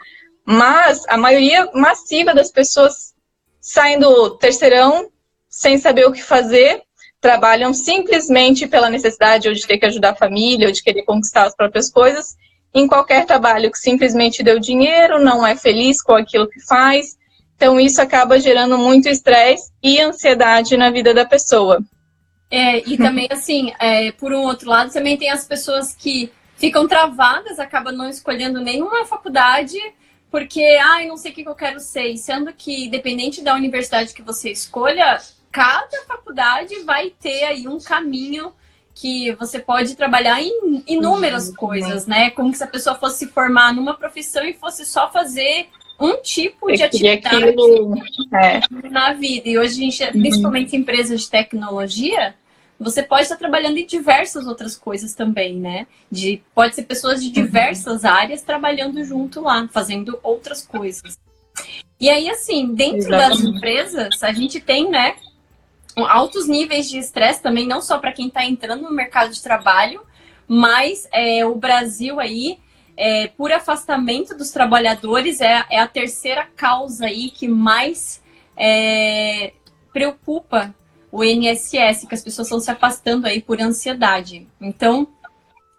Mas 0.45 1.05
a 1.09 1.17
maioria 1.17 1.69
massiva 1.75 2.35
das 2.35 2.51
pessoas 2.51 3.15
saem 3.61 3.99
do 3.99 4.31
terceirão 4.31 5.11
sem 5.49 5.79
saber 5.79 6.07
o 6.07 6.13
que 6.13 6.23
fazer 6.23 6.83
trabalham 7.21 7.75
simplesmente 7.75 8.67
pela 8.67 8.89
necessidade 8.89 9.49
ou 9.49 9.55
de 9.55 9.67
ter 9.67 9.79
que 9.79 9.87
ajudar 9.87 10.11
a 10.11 10.17
família 10.17 10.67
ou 10.67 10.73
de 10.73 10.83
querer 10.83 11.03
conquistar 11.03 11.45
as 11.45 11.55
próprias 11.55 11.91
coisas, 11.91 12.37
em 12.73 12.87
qualquer 12.87 13.27
trabalho 13.27 13.71
que 13.71 13.79
simplesmente 13.79 14.43
deu 14.43 14.59
dinheiro, 14.59 15.23
não 15.23 15.47
é 15.47 15.55
feliz 15.55 16.01
com 16.01 16.15
aquilo 16.15 16.49
que 16.49 16.61
faz. 16.61 17.19
Então, 17.57 17.79
isso 17.79 18.01
acaba 18.01 18.41
gerando 18.41 18.79
muito 18.79 19.09
estresse 19.09 19.71
e 19.83 20.01
ansiedade 20.01 20.77
na 20.77 20.91
vida 20.91 21.13
da 21.13 21.27
pessoa. 21.27 21.85
É, 22.51 22.79
e 22.89 22.97
também, 22.97 23.29
assim, 23.31 23.73
é, 23.79 24.13
por 24.13 24.33
um 24.33 24.43
outro 24.43 24.69
lado, 24.69 24.93
também 24.93 25.19
tem 25.19 25.31
as 25.31 25.45
pessoas 25.45 25.95
que 25.95 26.33
ficam 26.57 26.89
travadas, 26.89 27.59
acabam 27.59 27.95
não 27.95 28.09
escolhendo 28.09 28.61
nenhuma 28.61 29.05
faculdade, 29.05 29.79
porque, 30.31 30.63
ai, 30.83 31.05
ah, 31.05 31.09
não 31.09 31.17
sei 31.17 31.33
o 31.33 31.35
que 31.35 31.47
eu 31.47 31.55
quero 31.55 31.81
ser. 31.81 32.17
Sendo 32.17 32.53
que, 32.53 32.87
independente 32.87 33.43
da 33.43 33.55
universidade 33.55 34.15
que 34.15 34.23
você 34.23 34.51
escolha, 34.51 35.21
cada 35.51 36.05
faculdade 36.07 36.75
vai 36.85 37.11
ter 37.11 37.45
aí 37.45 37.67
um 37.67 37.79
caminho 37.79 38.53
que 38.95 39.33
você 39.33 39.59
pode 39.59 39.97
trabalhar 39.97 40.43
em 40.43 40.83
inúmeras 40.87 41.49
uhum. 41.49 41.55
coisas, 41.55 42.07
né? 42.07 42.31
Como 42.31 42.55
se 42.55 42.63
a 42.63 42.67
pessoa 42.67 42.97
fosse 42.97 43.21
se 43.21 43.27
formar 43.29 43.73
numa 43.73 43.95
profissão 43.95 44.45
e 44.45 44.53
fosse 44.53 44.85
só 44.85 45.11
fazer 45.11 45.69
um 45.99 46.17
tipo 46.23 46.71
de 46.73 46.83
atividade 46.83 47.37
aquilo, 47.37 47.95
é. 48.35 48.89
na 48.89 49.13
vida. 49.13 49.49
E 49.49 49.59
hoje, 49.59 49.73
a 49.73 49.85
gente, 49.85 50.03
uhum. 50.03 50.13
principalmente 50.13 50.77
em 50.77 50.81
empresas 50.81 51.23
de 51.23 51.31
tecnologia, 51.31 52.35
você 52.79 53.03
pode 53.03 53.23
estar 53.23 53.37
trabalhando 53.37 53.77
em 53.77 53.87
diversas 53.87 54.47
outras 54.47 54.77
coisas 54.77 55.15
também, 55.15 55.57
né? 55.57 55.87
De, 56.11 56.43
pode 56.55 56.75
ser 56.75 56.83
pessoas 56.83 57.21
de 57.21 57.29
uhum. 57.29 57.33
diversas 57.33 58.03
uhum. 58.05 58.11
áreas 58.11 58.43
trabalhando 58.43 59.03
junto 59.05 59.43
lá, 59.43 59.69
fazendo 59.71 60.19
outras 60.23 60.67
coisas. 60.67 61.19
E 62.01 62.09
aí, 62.09 62.31
assim, 62.31 62.75
dentro 62.75 62.99
Exatamente. 62.99 63.43
das 63.43 63.55
empresas, 63.55 64.23
a 64.23 64.33
gente 64.33 64.59
tem, 64.59 64.91
né, 64.91 65.17
altos 65.97 66.47
níveis 66.47 66.89
de 66.89 66.99
estresse 66.99 67.43
também, 67.43 67.67
não 67.67 67.81
só 67.81 67.99
para 67.99 68.13
quem 68.13 68.29
está 68.29 68.45
entrando 68.45 68.83
no 68.83 68.93
mercado 68.93 69.33
de 69.33 69.43
trabalho, 69.43 70.03
mas 70.47 71.09
é, 71.13 71.45
o 71.47 71.55
Brasil 71.55 72.19
aí, 72.19 72.59
é, 72.97 73.29
por 73.29 73.53
afastamento 73.53 74.37
dos 74.37 74.51
trabalhadores, 74.51 75.41
é, 75.41 75.65
é, 75.71 75.79
a 75.79 75.87
terceira 75.87 76.47
causa 76.57 77.07
aí 77.07 77.31
que 77.31 77.47
mais 77.47 78.23
é, 78.57 79.53
preocupa 79.93 80.75
o 81.13 81.25
INSS, 81.25 82.07
que 82.07 82.15
as 82.15 82.23
pessoas 82.23 82.47
estão 82.47 82.61
se 82.61 82.71
afastando 82.71 83.27
aí 83.27 83.41
por 83.41 83.61
ansiedade. 83.61 84.47
Então, 84.61 85.09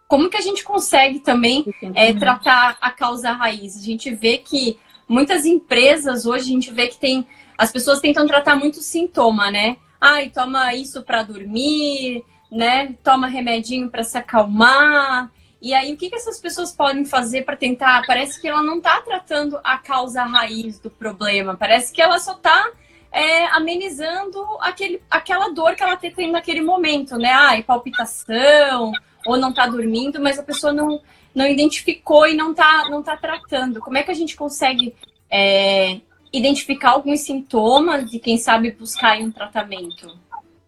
como 0.08 0.30
que 0.30 0.38
a 0.38 0.42
gente 0.42 0.64
consegue 0.64 1.20
também 1.20 1.66
é, 1.94 2.14
tratar 2.14 2.78
a 2.82 2.92
causa 2.92 3.32
raiz? 3.32 3.78
A 3.78 3.82
gente 3.82 4.14
vê 4.14 4.38
que 4.38 4.78
muitas 5.08 5.46
empresas 5.46 6.26
hoje, 6.26 6.46
a 6.46 6.54
gente 6.54 6.72
vê 6.72 6.88
que 6.88 6.98
tem... 6.98 7.26
As 7.58 7.72
pessoas 7.72 8.02
tentam 8.02 8.28
tratar 8.28 8.56
muito 8.56 8.82
sintoma, 8.82 9.50
né? 9.52 9.78
Ai, 10.02 10.30
toma 10.30 10.74
isso 10.74 11.04
para 11.04 11.22
dormir, 11.22 12.26
né? 12.52 12.96
Toma 13.04 13.28
remedinho 13.28 13.90
para 13.90 14.04
se 14.04 14.18
acalmar. 14.18 15.32
E 15.62 15.76
aí, 15.76 15.94
o 15.94 15.98
que, 15.98 16.10
que 16.10 16.16
essas 16.16 16.40
pessoas 16.40 16.72
podem 16.72 17.06
fazer 17.06 17.44
para 17.44 17.56
tentar? 17.56 18.04
Parece 18.08 18.42
que 18.42 18.48
ela 18.48 18.64
não 18.64 18.80
está 18.80 19.00
tratando 19.02 19.60
a 19.64 19.78
causa 19.78 20.24
raiz 20.24 20.80
do 20.80 20.90
problema, 20.90 21.56
parece 21.56 21.94
que 21.94 22.02
ela 22.02 22.18
só 22.18 22.34
está 22.34 22.72
é, 23.12 23.46
amenizando 23.48 24.44
aquele, 24.60 25.02
aquela 25.10 25.50
dor 25.50 25.76
que 25.76 25.84
ela 25.84 25.94
está 25.94 26.10
tendo 26.10 26.32
naquele 26.32 26.62
momento, 26.62 27.16
né? 27.18 27.32
Ai, 27.32 27.62
palpitação, 27.62 28.92
ou 29.24 29.38
não 29.38 29.52
está 29.52 29.68
dormindo, 29.68 30.20
mas 30.20 30.40
a 30.40 30.44
pessoa 30.44 30.74
não, 30.74 31.00
não 31.36 31.46
identificou 31.46 32.26
e 32.26 32.34
não 32.34 32.52
está 32.52 32.90
não 32.90 33.04
tá 33.04 33.16
tratando. 33.16 33.80
Como 33.80 33.98
é 33.98 34.04
que 34.04 34.12
a 34.12 34.16
gente 34.16 34.36
consegue 34.36 34.96
é, 35.30 36.00
identificar 36.34 36.92
alguns 36.92 37.22
sintomas 37.22 38.12
e, 38.14 38.20
quem 38.20 38.38
sabe, 38.38 38.72
buscar 38.72 39.18
um 39.20 39.32
tratamento? 39.32 40.12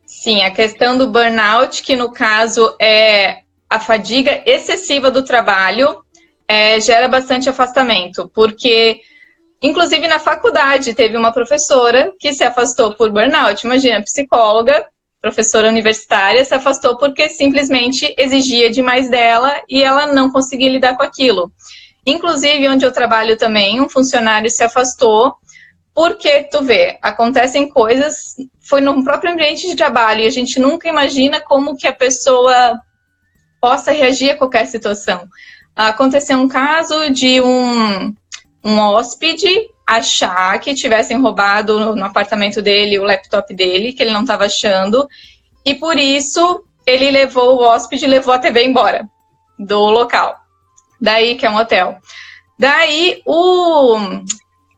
Sim, 0.06 0.44
a 0.44 0.52
questão 0.52 0.98
do 0.98 1.08
burnout, 1.08 1.82
que 1.82 1.96
no 1.96 2.12
caso 2.12 2.76
é 2.80 3.42
a 3.70 3.80
fadiga 3.80 4.44
excessiva 4.46 5.10
do 5.10 5.24
trabalho, 5.24 6.04
é, 6.48 6.80
gera 6.80 7.08
bastante 7.08 7.50
afastamento, 7.50 8.30
porque, 8.34 9.02
inclusive 9.62 10.08
na 10.08 10.20
faculdade, 10.20 10.94
teve 10.94 11.18
uma 11.18 11.32
professora 11.32 12.14
que 12.20 12.34
se 12.34 12.44
afastou 12.44 12.94
por 12.94 13.12
burnout. 13.12 13.66
Imagina, 13.66 14.04
psicóloga, 14.04 14.86
professora 15.20 15.70
universitária, 15.70 16.44
se 16.44 16.54
afastou 16.54 16.98
porque 16.98 17.30
simplesmente 17.30 18.14
exigia 18.18 18.70
demais 18.70 19.10
dela 19.10 19.62
e 19.70 19.82
ela 19.82 20.08
não 20.08 20.30
conseguia 20.30 20.70
lidar 20.70 20.98
com 20.98 21.04
aquilo. 21.04 21.52
Inclusive, 22.06 22.68
onde 22.68 22.86
eu 22.86 22.92
trabalho 22.92 23.38
também, 23.38 23.80
um 23.80 23.88
funcionário 23.88 24.50
se 24.50 24.62
afastou 24.64 25.34
porque, 25.94 26.44
tu 26.44 26.64
vê, 26.64 26.98
acontecem 27.02 27.70
coisas, 27.70 28.36
foi 28.60 28.82
no 28.82 29.04
próprio 29.04 29.32
ambiente 29.32 29.68
de 29.68 29.76
trabalho 29.76 30.22
e 30.22 30.28
a 30.28 30.32
gente 30.32 30.60
nunca 30.60 30.88
imagina 30.88 31.40
como 31.40 31.78
que 31.78 31.88
a 31.88 31.94
pessoa 31.94 32.80
possa 33.62 33.92
reagir 33.92 34.32
a 34.32 34.38
qualquer 34.38 34.66
situação. 34.66 35.28
Aconteceu 35.76 36.38
um 36.38 36.48
caso 36.48 37.10
de 37.12 37.40
um, 37.42 38.14
um 38.64 38.80
hóspede 38.80 39.70
achar 39.86 40.60
que 40.60 40.74
tivessem 40.74 41.20
roubado 41.20 41.96
no 41.96 42.06
apartamento 42.06 42.62
dele 42.62 42.98
o 42.98 43.04
laptop 43.04 43.54
dele, 43.54 43.94
que 43.94 44.02
ele 44.02 44.12
não 44.14 44.22
estava 44.22 44.46
achando, 44.46 45.08
e 45.66 45.76
por 45.76 45.98
isso 45.98 46.64
ele 46.86 47.12
levou 47.12 47.58
o 47.58 47.64
hóspede, 47.64 48.08
levou 48.08 48.34
a 48.34 48.40
TV 48.40 48.66
embora 48.66 49.08
do 49.60 49.80
local. 49.80 50.36
Daí 51.00 51.36
que 51.36 51.46
é 51.46 51.50
um 51.50 51.58
hotel. 51.58 51.98
Daí 52.58 53.22
o 53.26 53.98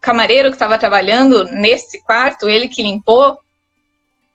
camareiro 0.05 0.49
que 0.49 0.55
estava 0.55 0.77
trabalhando 0.77 1.45
nesse 1.45 2.01
quarto, 2.03 2.47
ele 2.47 2.67
que 2.67 2.83
limpou, 2.83 3.37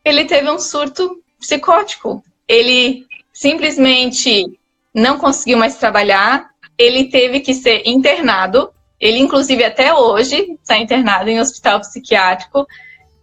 ele 0.04 0.24
teve 0.24 0.50
um 0.50 0.58
surto 0.58 1.22
psicótico. 1.38 2.22
Ele 2.46 3.06
simplesmente 3.32 4.46
não 4.92 5.18
conseguiu 5.18 5.56
mais 5.56 5.76
trabalhar, 5.76 6.50
ele 6.76 7.04
teve 7.04 7.40
que 7.40 7.54
ser 7.54 7.82
internado 7.86 8.72
ele, 9.00 9.18
inclusive, 9.18 9.64
até 9.64 9.94
hoje 9.94 10.58
está 10.62 10.76
internado 10.76 11.30
em 11.30 11.40
hospital 11.40 11.80
psiquiátrico, 11.80 12.66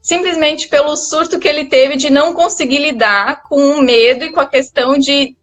simplesmente 0.01 0.67
pelo 0.67 0.95
surto 0.95 1.39
que 1.39 1.47
ele 1.47 1.65
teve 1.65 1.95
de 1.95 2.09
não 2.09 2.33
conseguir 2.33 2.79
lidar 2.79 3.43
com 3.43 3.61
o 3.61 3.81
medo 3.81 4.25
e 4.25 4.31
com 4.31 4.39
a 4.39 4.47
questão 4.47 4.97
de 4.97 5.37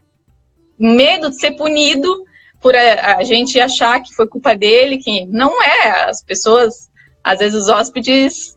medo 0.76 1.30
de 1.30 1.38
ser 1.38 1.52
punido 1.52 2.24
por 2.60 2.74
a, 2.74 3.18
a 3.18 3.22
gente 3.22 3.60
achar 3.60 4.02
que 4.02 4.12
foi 4.12 4.26
culpa 4.26 4.56
dele, 4.56 4.98
que 4.98 5.24
não 5.26 5.62
é. 5.62 6.10
As 6.10 6.20
pessoas, 6.20 6.90
às 7.24 7.38
vezes, 7.38 7.62
os 7.62 7.68
hóspedes 7.68 8.54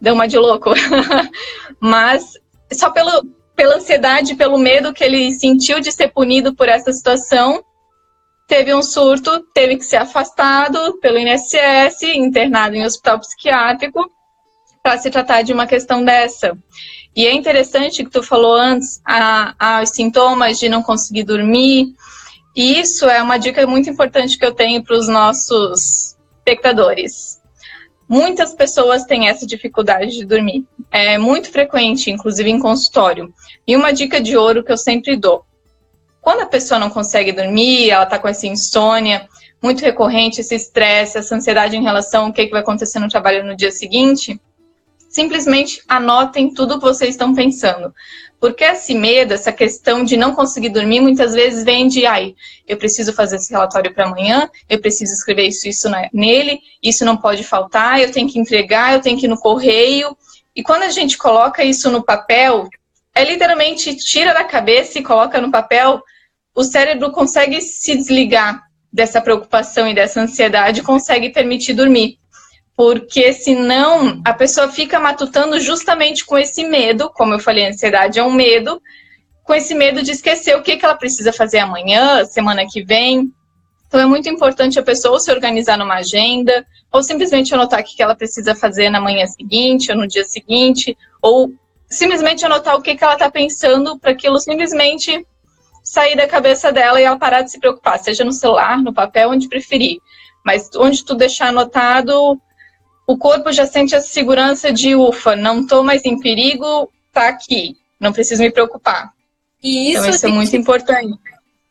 dão 0.00 0.14
uma 0.14 0.26
de 0.26 0.36
louco. 0.36 0.70
Mas 1.80 2.34
só 2.72 2.90
pelo, 2.90 3.24
pela 3.54 3.76
ansiedade, 3.76 4.34
pelo 4.34 4.58
medo 4.58 4.92
que 4.92 5.04
ele 5.04 5.32
sentiu 5.32 5.80
de 5.80 5.92
ser 5.92 6.08
punido 6.08 6.54
por 6.54 6.68
essa 6.68 6.92
situação, 6.92 7.64
teve 8.48 8.74
um 8.74 8.82
surto, 8.82 9.40
teve 9.54 9.76
que 9.76 9.84
ser 9.84 9.96
afastado 9.98 10.98
pelo 11.00 11.18
INSS, 11.18 12.02
internado 12.14 12.74
em 12.74 12.84
hospital 12.84 13.20
psiquiátrico, 13.20 14.10
para 14.82 14.98
se 14.98 15.10
tratar 15.10 15.42
de 15.42 15.52
uma 15.52 15.66
questão 15.66 16.04
dessa. 16.04 16.56
E 17.14 17.26
é 17.26 17.32
interessante 17.32 18.04
que 18.04 18.10
tu 18.10 18.22
falou 18.22 18.54
antes, 18.54 19.00
a, 19.04 19.80
os 19.82 19.90
sintomas 19.90 20.58
de 20.58 20.68
não 20.68 20.82
conseguir 20.82 21.24
dormir, 21.24 21.94
e 22.56 22.80
isso 22.80 23.06
é 23.06 23.22
uma 23.22 23.38
dica 23.38 23.66
muito 23.66 23.90
importante 23.90 24.38
que 24.38 24.44
eu 24.44 24.52
tenho 24.52 24.82
para 24.82 24.96
os 24.96 25.08
nossos 25.08 26.16
espectadores. 26.38 27.38
Muitas 28.08 28.54
pessoas 28.54 29.04
têm 29.04 29.28
essa 29.28 29.46
dificuldade 29.46 30.12
de 30.12 30.24
dormir. 30.24 30.66
É 30.90 31.18
muito 31.18 31.50
frequente, 31.50 32.10
inclusive 32.10 32.48
em 32.48 32.58
consultório. 32.58 33.32
E 33.66 33.76
uma 33.76 33.92
dica 33.92 34.20
de 34.20 34.36
ouro 34.36 34.64
que 34.64 34.72
eu 34.72 34.78
sempre 34.78 35.14
dou: 35.14 35.44
quando 36.20 36.40
a 36.40 36.46
pessoa 36.46 36.80
não 36.80 36.88
consegue 36.88 37.32
dormir, 37.32 37.90
ela 37.90 38.04
está 38.04 38.18
com 38.18 38.28
essa 38.28 38.46
insônia 38.46 39.28
muito 39.62 39.82
recorrente, 39.82 40.40
esse 40.40 40.54
estresse, 40.54 41.18
essa 41.18 41.34
ansiedade 41.34 41.76
em 41.76 41.82
relação 41.82 42.26
ao 42.26 42.32
que, 42.32 42.46
que 42.46 42.52
vai 42.52 42.60
acontecer 42.60 42.98
no 42.98 43.08
trabalho 43.08 43.44
no 43.44 43.56
dia 43.56 43.72
seguinte, 43.72 44.40
simplesmente 45.08 45.82
anotem 45.88 46.52
tudo 46.52 46.74
o 46.74 46.78
que 46.78 46.84
vocês 46.84 47.10
estão 47.10 47.34
pensando. 47.34 47.94
Porque 48.40 48.62
esse 48.62 48.94
medo, 48.94 49.34
essa 49.34 49.50
questão 49.50 50.04
de 50.04 50.16
não 50.16 50.34
conseguir 50.34 50.68
dormir, 50.68 51.00
muitas 51.00 51.34
vezes 51.34 51.64
vem 51.64 51.88
de, 51.88 52.06
ai, 52.06 52.34
eu 52.66 52.76
preciso 52.76 53.12
fazer 53.12 53.36
esse 53.36 53.50
relatório 53.50 53.92
para 53.92 54.06
amanhã, 54.06 54.48
eu 54.68 54.80
preciso 54.80 55.12
escrever 55.12 55.48
isso, 55.48 55.68
isso 55.68 55.88
nele, 56.12 56.60
isso 56.82 57.04
não 57.04 57.16
pode 57.16 57.42
faltar, 57.42 58.00
eu 58.00 58.12
tenho 58.12 58.28
que 58.28 58.38
entregar, 58.38 58.94
eu 58.94 59.00
tenho 59.00 59.18
que 59.18 59.26
ir 59.26 59.28
no 59.28 59.38
correio. 59.38 60.16
E 60.54 60.62
quando 60.62 60.84
a 60.84 60.90
gente 60.90 61.18
coloca 61.18 61.64
isso 61.64 61.90
no 61.90 62.04
papel, 62.04 62.68
é 63.14 63.24
literalmente 63.24 63.96
tira 63.96 64.32
da 64.32 64.44
cabeça 64.44 64.98
e 64.98 65.02
coloca 65.02 65.40
no 65.40 65.50
papel, 65.50 66.00
o 66.54 66.62
cérebro 66.62 67.10
consegue 67.10 67.60
se 67.60 67.96
desligar 67.96 68.62
dessa 68.92 69.20
preocupação 69.20 69.88
e 69.88 69.94
dessa 69.94 70.20
ansiedade, 70.20 70.82
consegue 70.82 71.30
permitir 71.30 71.74
dormir. 71.74 72.17
Porque 72.78 73.32
senão 73.32 74.22
a 74.24 74.32
pessoa 74.32 74.68
fica 74.68 75.00
matutando 75.00 75.58
justamente 75.58 76.24
com 76.24 76.38
esse 76.38 76.62
medo, 76.62 77.10
como 77.10 77.34
eu 77.34 77.40
falei, 77.40 77.66
a 77.66 77.70
ansiedade 77.70 78.20
é 78.20 78.22
um 78.22 78.30
medo, 78.30 78.80
com 79.42 79.52
esse 79.52 79.74
medo 79.74 80.00
de 80.00 80.12
esquecer 80.12 80.56
o 80.56 80.62
que, 80.62 80.76
que 80.76 80.84
ela 80.84 80.94
precisa 80.94 81.32
fazer 81.32 81.58
amanhã, 81.58 82.24
semana 82.24 82.64
que 82.70 82.84
vem. 82.84 83.32
Então 83.88 83.98
é 83.98 84.06
muito 84.06 84.28
importante 84.28 84.78
a 84.78 84.82
pessoa 84.84 85.18
se 85.18 85.28
organizar 85.28 85.76
numa 85.76 85.96
agenda, 85.96 86.64
ou 86.92 87.02
simplesmente 87.02 87.52
anotar 87.52 87.80
o 87.80 87.82
que 87.82 88.00
ela 88.00 88.14
precisa 88.14 88.54
fazer 88.54 88.90
na 88.90 89.00
manhã 89.00 89.26
seguinte, 89.26 89.90
ou 89.90 89.98
no 89.98 90.06
dia 90.06 90.22
seguinte, 90.22 90.96
ou 91.20 91.50
simplesmente 91.90 92.46
anotar 92.46 92.76
o 92.76 92.80
que, 92.80 92.94
que 92.94 93.02
ela 93.02 93.14
está 93.14 93.28
pensando 93.28 93.98
para 93.98 94.12
aquilo 94.12 94.38
simplesmente 94.38 95.26
sair 95.82 96.14
da 96.14 96.28
cabeça 96.28 96.70
dela 96.70 97.00
e 97.00 97.04
ela 97.04 97.18
parar 97.18 97.42
de 97.42 97.50
se 97.50 97.58
preocupar, 97.58 97.98
seja 97.98 98.24
no 98.24 98.32
celular, 98.32 98.80
no 98.80 98.94
papel, 98.94 99.30
onde 99.30 99.48
preferir. 99.48 99.98
Mas 100.46 100.70
onde 100.76 101.04
tu 101.04 101.16
deixar 101.16 101.48
anotado, 101.48 102.40
o 103.08 103.16
corpo 103.16 103.50
já 103.50 103.64
sente 103.64 103.96
a 103.96 104.02
segurança 104.02 104.70
de 104.70 104.94
ufa, 104.94 105.34
não 105.34 105.62
estou 105.62 105.82
mais 105.82 106.04
em 106.04 106.20
perigo, 106.20 106.92
tá 107.10 107.28
aqui, 107.28 107.74
não 107.98 108.12
preciso 108.12 108.42
me 108.42 108.52
preocupar. 108.52 109.14
E 109.62 109.92
isso, 109.92 110.00
então, 110.00 110.10
isso 110.10 110.26
é 110.26 110.28
muito 110.28 110.54
importante. 110.54 111.18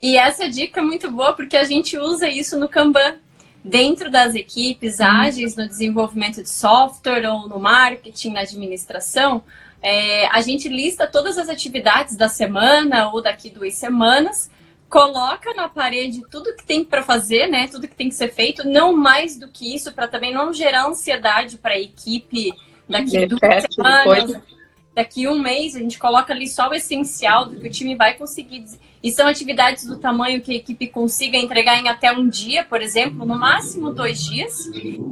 E 0.01 0.17
essa 0.17 0.49
dica 0.49 0.79
é 0.79 0.83
muito 0.83 1.11
boa 1.11 1.33
porque 1.33 1.55
a 1.55 1.63
gente 1.63 1.95
usa 1.95 2.27
isso 2.27 2.57
no 2.57 2.67
Kanban. 2.67 3.17
Dentro 3.63 4.09
das 4.09 4.33
equipes 4.33 4.99
ágeis, 4.99 5.55
no 5.55 5.67
desenvolvimento 5.67 6.41
de 6.41 6.49
software 6.49 7.29
ou 7.29 7.47
no 7.47 7.59
marketing, 7.59 8.31
na 8.31 8.39
administração, 8.39 9.43
é, 9.79 10.25
a 10.27 10.41
gente 10.41 10.67
lista 10.67 11.05
todas 11.05 11.37
as 11.37 11.49
atividades 11.49 12.15
da 12.15 12.29
semana 12.29 13.11
ou 13.11 13.21
daqui 13.21 13.51
duas 13.51 13.75
semanas, 13.75 14.49
coloca 14.89 15.53
na 15.53 15.67
parede 15.67 16.21
tudo 16.29 16.55
que 16.55 16.65
tem 16.65 16.83
para 16.83 17.03
fazer, 17.03 17.47
né? 17.47 17.67
Tudo 17.67 17.87
que 17.87 17.95
tem 17.95 18.09
que 18.09 18.15
ser 18.15 18.29
feito, 18.29 18.67
não 18.67 18.95
mais 18.95 19.37
do 19.37 19.47
que 19.47 19.75
isso, 19.75 19.91
para 19.93 20.07
também 20.07 20.33
não 20.33 20.53
gerar 20.53 20.87
ansiedade 20.87 21.57
para 21.57 21.73
a 21.73 21.79
equipe 21.79 22.53
daqui 22.87 23.25
duas 23.25 23.65
semanas. 23.73 24.25
Depois. 24.25 24.57
Daqui 24.97 25.27
um 25.27 25.37
mês 25.37 25.75
a 25.75 25.79
gente 25.79 25.99
coloca 25.99 26.33
ali 26.33 26.47
só 26.47 26.69
o 26.69 26.73
essencial 26.73 27.45
do 27.45 27.59
que 27.59 27.67
o 27.67 27.69
time 27.69 27.93
vai 27.93 28.15
conseguir. 28.15 28.65
E 29.03 29.11
são 29.11 29.27
atividades 29.27 29.85
do 29.85 29.99
tamanho 29.99 30.41
que 30.41 30.51
a 30.51 30.55
equipe 30.55 30.87
consiga 30.87 31.37
entregar 31.37 31.77
em 31.79 31.87
até 31.87 32.11
um 32.11 32.27
dia, 32.27 32.63
por 32.63 32.81
exemplo, 32.81 33.23
no 33.23 33.37
máximo 33.37 33.91
dois 33.91 34.19
dias. 34.23 34.65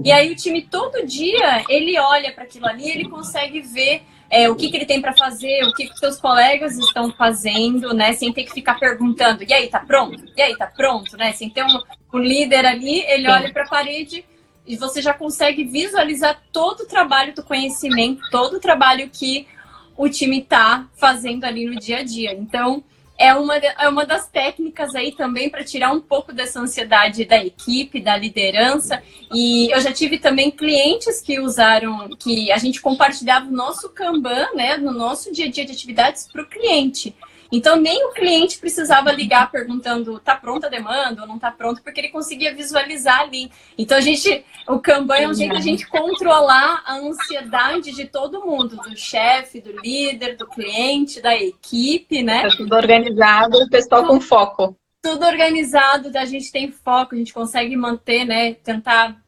E 0.04 0.12
aí 0.12 0.32
o 0.32 0.36
time 0.36 0.64
todo 0.64 1.06
dia 1.06 1.64
ele 1.70 2.00
olha 2.00 2.34
para 2.34 2.46
aquilo 2.46 2.66
ali, 2.66 2.90
ele 2.90 3.08
consegue 3.08 3.62
ver 3.62 4.02
é, 4.30 4.50
o 4.50 4.56
que, 4.56 4.70
que 4.70 4.78
ele 4.78 4.86
tem 4.86 5.02
para 5.02 5.16
fazer, 5.16 5.64
o 5.66 5.74
que, 5.74 5.88
que 5.88 5.98
seus 5.98 6.20
colegas 6.20 6.78
estão 6.78 7.12
fazendo, 7.12 7.94
né? 7.94 8.14
Sem 8.14 8.34
ter 8.34 8.44
que 8.44 8.54
ficar 8.54 8.80
perguntando, 8.80 9.44
e 9.44 9.54
aí, 9.54 9.68
tá 9.68 9.80
pronto? 9.80 10.24
E 10.36 10.42
aí, 10.42 10.56
tá 10.56 10.68
pronto, 10.68 11.16
né? 11.18 11.32
Sem 11.34 11.50
ter 11.50 11.64
um, 11.64 11.82
um 12.14 12.20
líder 12.20 12.66
ali, 12.66 13.02
ele 13.02 13.30
olha 13.30 13.52
para 13.52 13.64
a 13.64 13.70
parede 13.70 14.26
e 14.66 14.76
você 14.76 15.02
já 15.02 15.14
consegue 15.14 15.64
visualizar 15.64 16.42
todo 16.52 16.82
o 16.82 16.88
trabalho 16.88 17.34
do 17.36 17.44
conhecimento, 17.44 18.22
todo 18.32 18.56
o 18.58 18.60
trabalho 18.60 19.10
que 19.12 19.48
o 19.96 20.10
time 20.10 20.40
está 20.40 20.88
fazendo 20.96 21.46
ali 21.46 21.66
no 21.66 21.80
dia 21.80 22.00
a 22.00 22.04
dia. 22.04 22.34
Então, 22.34 22.84
é 23.18 23.34
uma, 23.34 23.56
é 23.58 23.88
uma 23.88 24.06
das 24.06 24.28
técnicas 24.28 24.94
aí 24.94 25.12
também 25.12 25.50
para 25.50 25.64
tirar 25.64 25.92
um 25.92 26.02
pouco 26.02 26.34
dessa 26.34 26.60
ansiedade 26.60 27.26
da 27.26 27.44
equipe, 27.44 28.02
da 28.02 28.18
liderança. 28.18 29.02
E 29.34 29.72
eu 29.72 29.80
já 29.80 29.94
tive 29.94 30.18
também 30.18 30.52
clientes 30.52 31.22
que 31.22 31.40
usaram, 31.40 32.10
que 32.20 32.52
a 32.52 32.58
gente 32.58 32.82
compartilhava 32.82 33.48
o 33.48 33.52
nosso 33.52 33.90
Kanban, 33.90 34.48
né, 34.54 34.78
no 34.78 34.92
nosso 34.92 35.32
dia 35.32 35.46
a 35.46 35.50
dia 35.50 35.66
de 35.66 35.72
atividades 35.72 36.28
para 36.32 36.42
o 36.42 36.48
cliente. 36.48 37.16
Então, 37.52 37.76
nem 37.76 38.06
o 38.06 38.12
cliente 38.12 38.58
precisava 38.58 39.12
ligar 39.12 39.52
perguntando 39.52 40.20
tá 40.20 40.36
pronta 40.36 40.68
a 40.68 40.70
demanda 40.70 41.22
ou 41.22 41.28
não 41.28 41.40
tá 41.40 41.52
pronto, 41.52 41.82
porque 41.82 42.00
ele 42.00 42.10
conseguia 42.10 42.54
visualizar 42.54 43.22
ali. 43.22 43.52
Então, 43.78 43.98
a 43.98 44.02
gente, 44.02 44.44
o 44.68 44.80
Kanban 44.80 45.18
é 45.18 45.28
um 45.28 45.34
jeito 45.34 45.54
de 45.54 45.58
a 45.58 45.62
gente 45.62 45.88
controlar 45.88 46.84
a 46.86 46.96
ansiedade 46.98 47.92
de 47.92 48.06
todo 48.06 48.46
mundo, 48.46 48.76
do 48.76 48.98
chefe, 48.98 49.62
do 49.62 49.72
líder, 49.80 50.38
do 50.38 50.48
cliente, 50.48 51.22
da 51.22 51.36
equipe, 51.36 52.24
né? 52.24 52.44
Tá 52.44 52.58
tudo 52.58 52.76
organizado, 52.76 53.58
o 53.58 53.70
pessoal 53.70 54.06
com 54.06 54.20
foco. 54.20 54.76
Tudo 55.02 55.26
organizado, 55.26 56.12
a 56.18 56.26
gente 56.26 56.52
tem 56.52 56.72
foco, 56.72 57.14
a 57.14 57.18
gente 57.18 57.34
consegue 57.34 57.76
manter, 57.76 58.26
né? 58.26 58.56
Tentar 58.56 59.24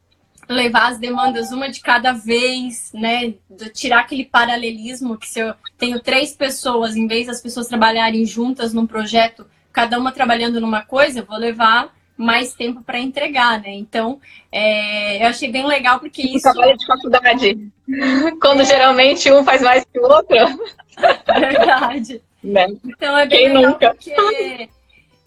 levar 0.48 0.92
as 0.92 0.98
demandas 0.98 1.52
uma 1.52 1.68
de 1.68 1.80
cada 1.80 2.12
vez, 2.12 2.90
né? 2.94 3.34
Tirar 3.74 4.00
aquele 4.00 4.24
paralelismo 4.24 5.18
que 5.18 5.28
se 5.28 5.40
eu 5.40 5.54
tenho 5.76 6.00
três 6.00 6.32
pessoas, 6.32 6.96
em 6.96 7.06
vez 7.06 7.26
das 7.26 7.40
pessoas 7.40 7.68
trabalharem 7.68 8.24
juntas 8.24 8.72
num 8.72 8.86
projeto, 8.86 9.46
cada 9.72 9.98
uma 9.98 10.10
trabalhando 10.10 10.60
numa 10.60 10.82
coisa, 10.82 11.20
eu 11.20 11.26
vou 11.26 11.36
levar 11.36 11.94
mais 12.16 12.52
tempo 12.52 12.82
para 12.82 12.98
entregar, 12.98 13.60
né? 13.60 13.70
Então, 13.70 14.20
é, 14.50 15.22
eu 15.22 15.28
achei 15.28 15.52
bem 15.52 15.66
legal 15.66 16.00
porque 16.00 16.22
isso. 16.22 16.42
Trabalho 16.42 16.76
de 16.76 16.86
faculdade. 16.86 17.70
Quando 18.40 18.62
é... 18.62 18.64
geralmente 18.64 19.30
um 19.30 19.44
faz 19.44 19.62
mais 19.62 19.84
que 19.84 20.00
o 20.00 20.02
outro. 20.02 20.36
Verdade. 21.38 22.20
Né? 22.42 22.66
Então 22.84 23.16
é 23.16 23.26
bem 23.26 23.38
Quem 23.38 23.48
legal 23.48 23.72
nunca? 23.72 23.94
porque 23.94 24.68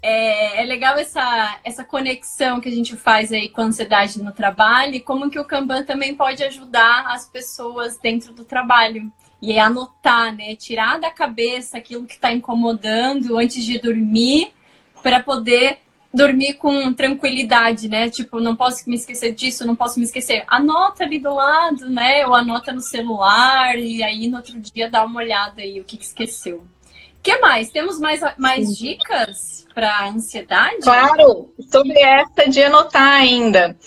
é, 0.02 0.62
é, 0.62 0.66
legal 0.66 0.98
essa, 0.98 1.60
essa 1.64 1.84
conexão 1.84 2.60
que 2.60 2.68
a 2.68 2.72
gente 2.72 2.96
faz 2.96 3.32
aí 3.32 3.50
com 3.50 3.62
a 3.62 3.66
ansiedade 3.66 4.22
no 4.22 4.32
trabalho 4.32 4.96
e 4.96 5.00
como 5.00 5.30
que 5.30 5.40
o 5.40 5.46
Kanban 5.46 5.84
também 5.84 6.16
pode 6.16 6.44
ajudar 6.44 7.06
as 7.08 7.30
pessoas 7.30 7.98
dentro 7.98 8.34
do 8.34 8.44
trabalho. 8.44 9.12
E 9.42 9.54
é 9.54 9.60
anotar, 9.60 10.36
né? 10.36 10.56
Tirar 10.56 11.00
da 11.00 11.10
cabeça 11.10 11.78
aquilo 11.78 12.06
que 12.06 12.14
está 12.14 12.32
incomodando 12.32 13.38
antes 13.38 13.64
de 13.64 13.80
dormir 13.80 14.54
para 15.02 15.22
poder 15.22 15.80
dormir 16.14 16.56
com 16.56 16.94
tranquilidade, 16.94 17.88
né? 17.88 18.10
Tipo, 18.10 18.40
não 18.40 18.56
posso 18.56 18.90
me 18.90 18.96
esquecer 18.96 19.34
disso, 19.34 19.66
não 19.66 19.76
posso 19.76 20.00
me 20.00 20.06
esquecer. 20.06 20.44
Anota 20.48 21.04
ali 21.04 21.20
do 21.20 21.34
lado, 21.34 21.90
né? 21.90 22.26
Ou 22.28 22.36
anota 22.36 22.72
no 22.72 22.82
celular 22.82 23.78
e 23.78 24.04
aí 24.04 24.28
no 24.28 24.38
outro 24.38 24.60
dia 24.60 24.90
dá 24.90 25.04
uma 25.06 25.20
olhada 25.20 25.62
aí 25.62 25.80
o 25.80 25.84
que, 25.84 25.98
que 25.98 26.06
esqueceu. 26.06 26.64
O 27.22 27.24
que 27.24 27.38
mais? 27.38 27.70
Temos 27.70 28.00
mais, 28.00 28.20
mais 28.38 28.76
dicas? 28.76 29.62
para 29.74 30.08
ansiedade? 30.08 30.82
Claro, 30.82 31.54
sobre 31.72 32.00
essa 32.00 32.50
de 32.50 32.64
anotar 32.64 33.14
ainda. 33.14 33.78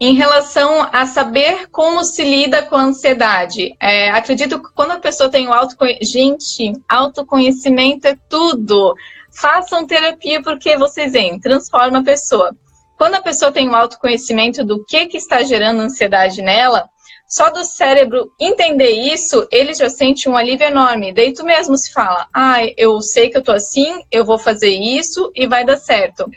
Em 0.00 0.14
relação 0.14 0.88
a 0.92 1.06
saber 1.06 1.68
como 1.70 2.04
se 2.04 2.24
lida 2.24 2.62
com 2.62 2.74
a 2.74 2.82
ansiedade, 2.82 3.74
é, 3.80 4.10
acredito 4.10 4.60
que 4.60 4.72
quando 4.74 4.92
a 4.92 4.98
pessoa 4.98 5.30
tem 5.30 5.46
o 5.46 5.52
autoconhecimento, 5.52 6.04
gente, 6.04 6.72
autoconhecimento 6.88 8.08
é 8.08 8.16
tudo. 8.28 8.94
Façam 9.32 9.86
terapia 9.86 10.42
porque 10.42 10.76
vocês 10.76 11.12
veem, 11.12 11.38
transforma 11.38 12.00
a 12.00 12.04
pessoa. 12.04 12.54
Quando 12.98 13.14
a 13.14 13.22
pessoa 13.22 13.52
tem 13.52 13.68
o 13.68 13.74
autoconhecimento 13.74 14.64
do 14.64 14.84
que, 14.84 15.06
que 15.06 15.16
está 15.16 15.42
gerando 15.42 15.80
ansiedade 15.80 16.42
nela, 16.42 16.88
só 17.32 17.48
do 17.48 17.64
cérebro 17.64 18.30
entender 18.38 18.90
isso, 18.90 19.48
ele 19.50 19.72
já 19.72 19.88
sente 19.88 20.28
um 20.28 20.36
alívio 20.36 20.66
enorme. 20.66 21.14
Daí 21.14 21.32
tu 21.32 21.46
mesmo 21.46 21.78
se 21.78 21.90
fala, 21.90 22.28
ah, 22.30 22.58
eu 22.76 23.00
sei 23.00 23.30
que 23.30 23.38
eu 23.38 23.42
tô 23.42 23.52
assim, 23.52 24.02
eu 24.10 24.22
vou 24.22 24.38
fazer 24.38 24.68
isso 24.68 25.32
e 25.34 25.46
vai 25.46 25.64
dar 25.64 25.78
certo. 25.78 26.30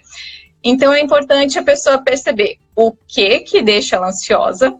Então 0.63 0.93
é 0.93 1.01
importante 1.01 1.59
a 1.59 1.63
pessoa 1.63 1.97
perceber 1.97 2.59
o 2.73 2.93
que 2.93 3.41
que 3.41 3.61
deixa 3.61 3.97
ela 3.97 4.07
ansiosa, 4.07 4.73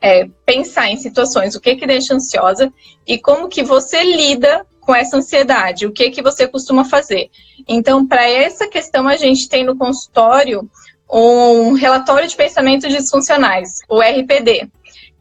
é, 0.00 0.28
pensar 0.46 0.88
em 0.90 0.96
situações, 0.96 1.56
o 1.56 1.60
que 1.60 1.74
que 1.74 1.88
deixa 1.88 2.14
ansiosa 2.14 2.72
e 3.04 3.18
como 3.18 3.48
que 3.48 3.64
você 3.64 4.00
lida 4.04 4.64
com 4.80 4.94
essa 4.94 5.16
ansiedade, 5.16 5.86
o 5.86 5.92
que 5.92 6.10
que 6.10 6.22
você 6.22 6.46
costuma 6.46 6.84
fazer. 6.84 7.30
Então, 7.66 8.06
para 8.06 8.30
essa 8.30 8.68
questão, 8.68 9.08
a 9.08 9.16
gente 9.16 9.48
tem 9.48 9.64
no 9.64 9.76
consultório 9.76 10.70
um 11.12 11.72
relatório 11.72 12.28
de 12.28 12.36
pensamentos 12.36 12.88
disfuncionais, 12.92 13.80
o 13.88 14.00
RPD 14.00 14.70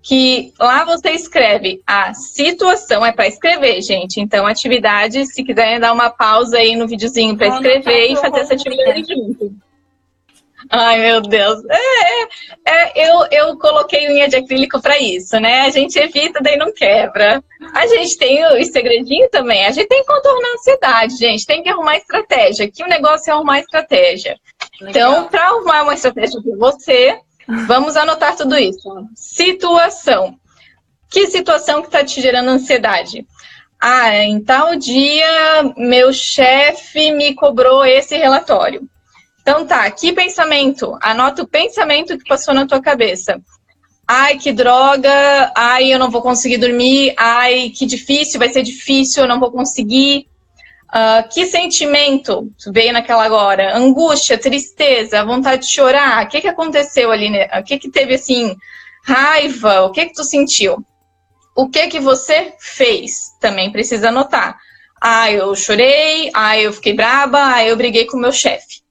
que 0.01 0.51
lá 0.59 0.83
você 0.83 1.11
escreve 1.11 1.81
a 1.85 2.13
situação, 2.13 3.05
é 3.05 3.11
para 3.11 3.27
escrever, 3.27 3.81
gente. 3.81 4.19
Então, 4.19 4.47
atividade, 4.47 5.25
se 5.27 5.43
quiserem 5.43 5.79
dar 5.79 5.93
uma 5.93 6.09
pausa 6.09 6.57
aí 6.57 6.75
no 6.75 6.87
videozinho 6.87 7.37
para 7.37 7.47
escrever 7.47 8.07
tá 8.07 8.13
e 8.13 8.15
fazer 8.15 8.39
essa 8.39 8.53
atividade 8.53 9.03
junto. 9.07 9.53
Ai, 10.69 10.99
meu 11.01 11.21
Deus. 11.21 11.59
É, 11.69 12.21
é, 12.21 12.29
é, 12.65 13.09
eu, 13.09 13.25
eu 13.31 13.57
coloquei 13.57 14.09
unha 14.09 14.27
de 14.27 14.37
acrílico 14.37 14.81
para 14.81 14.97
isso, 14.99 15.39
né? 15.39 15.61
A 15.61 15.69
gente 15.69 15.97
evita, 15.97 16.39
daí 16.41 16.55
não 16.55 16.71
quebra. 16.71 17.43
A 17.73 17.87
gente 17.87 18.17
tem 18.17 18.45
o 18.45 18.63
segredinho 18.65 19.29
também. 19.29 19.65
A 19.65 19.71
gente 19.71 19.87
tem 19.87 20.01
que 20.01 20.07
contornar 20.07 20.47
a 20.47 20.53
ansiedade, 20.53 21.17
gente. 21.17 21.45
Tem 21.45 21.61
que 21.61 21.69
arrumar 21.69 21.97
estratégia. 21.97 22.65
Aqui 22.65 22.83
o 22.83 22.87
negócio 22.87 23.29
é 23.29 23.33
arrumar 23.33 23.59
estratégia. 23.59 24.37
Legal. 24.79 24.89
Então, 24.89 25.27
para 25.27 25.47
arrumar 25.47 25.83
uma 25.83 25.93
estratégia 25.93 26.41
para 26.41 26.55
você, 26.57 27.19
Vamos 27.67 27.95
anotar 27.95 28.35
tudo 28.35 28.57
isso. 28.57 28.89
Situação. 29.15 30.37
Que 31.09 31.27
situação 31.27 31.81
que 31.81 31.87
está 31.87 32.03
te 32.03 32.21
gerando 32.21 32.49
ansiedade? 32.49 33.25
Ah, 33.81 34.15
em 34.15 34.39
tal 34.41 34.75
dia 34.75 35.73
meu 35.75 36.13
chefe 36.13 37.11
me 37.11 37.33
cobrou 37.33 37.83
esse 37.83 38.15
relatório. 38.15 38.87
Então 39.41 39.65
tá, 39.65 39.89
que 39.91 40.13
pensamento? 40.13 40.97
Anota 41.01 41.41
o 41.41 41.47
pensamento 41.47 42.17
que 42.17 42.29
passou 42.29 42.53
na 42.53 42.65
tua 42.65 42.81
cabeça. 42.81 43.41
Ai, 44.07 44.37
que 44.37 44.51
droga, 44.51 45.51
ai, 45.55 45.93
eu 45.93 45.97
não 45.97 46.11
vou 46.11 46.21
conseguir 46.21 46.57
dormir, 46.57 47.13
ai, 47.17 47.69
que 47.69 47.85
difícil, 47.85 48.39
vai 48.39 48.49
ser 48.49 48.61
difícil, 48.61 49.23
eu 49.23 49.27
não 49.27 49.39
vou 49.39 49.51
conseguir. 49.51 50.27
Uh, 50.93 51.27
que 51.29 51.45
sentimento 51.45 52.51
veio 52.67 52.91
naquela 52.91 53.31
hora? 53.33 53.77
Angústia, 53.77 54.37
tristeza, 54.37 55.23
vontade 55.23 55.61
de 55.61 55.71
chorar? 55.71 56.25
O 56.25 56.27
que, 56.27 56.41
que 56.41 56.47
aconteceu 56.49 57.11
ali? 57.11 57.29
Né? 57.29 57.47
O 57.57 57.63
que, 57.63 57.79
que 57.79 57.89
teve 57.89 58.15
assim? 58.15 58.57
Raiva? 59.05 59.83
O 59.83 59.91
que, 59.91 60.07
que 60.07 60.13
tu 60.13 60.23
sentiu? 60.25 60.85
O 61.55 61.69
que 61.69 61.87
que 61.87 61.99
você 61.99 62.53
fez? 62.59 63.37
Também 63.39 63.71
precisa 63.71 64.09
anotar. 64.09 64.57
Ah, 65.01 65.31
eu 65.31 65.55
chorei, 65.55 66.29
ah, 66.33 66.59
eu 66.59 66.73
fiquei 66.73 66.93
braba, 66.93 67.55
ah, 67.55 67.65
eu 67.65 67.77
briguei 67.77 68.05
com 68.05 68.17
meu 68.17 68.31
chefe. 68.31 68.81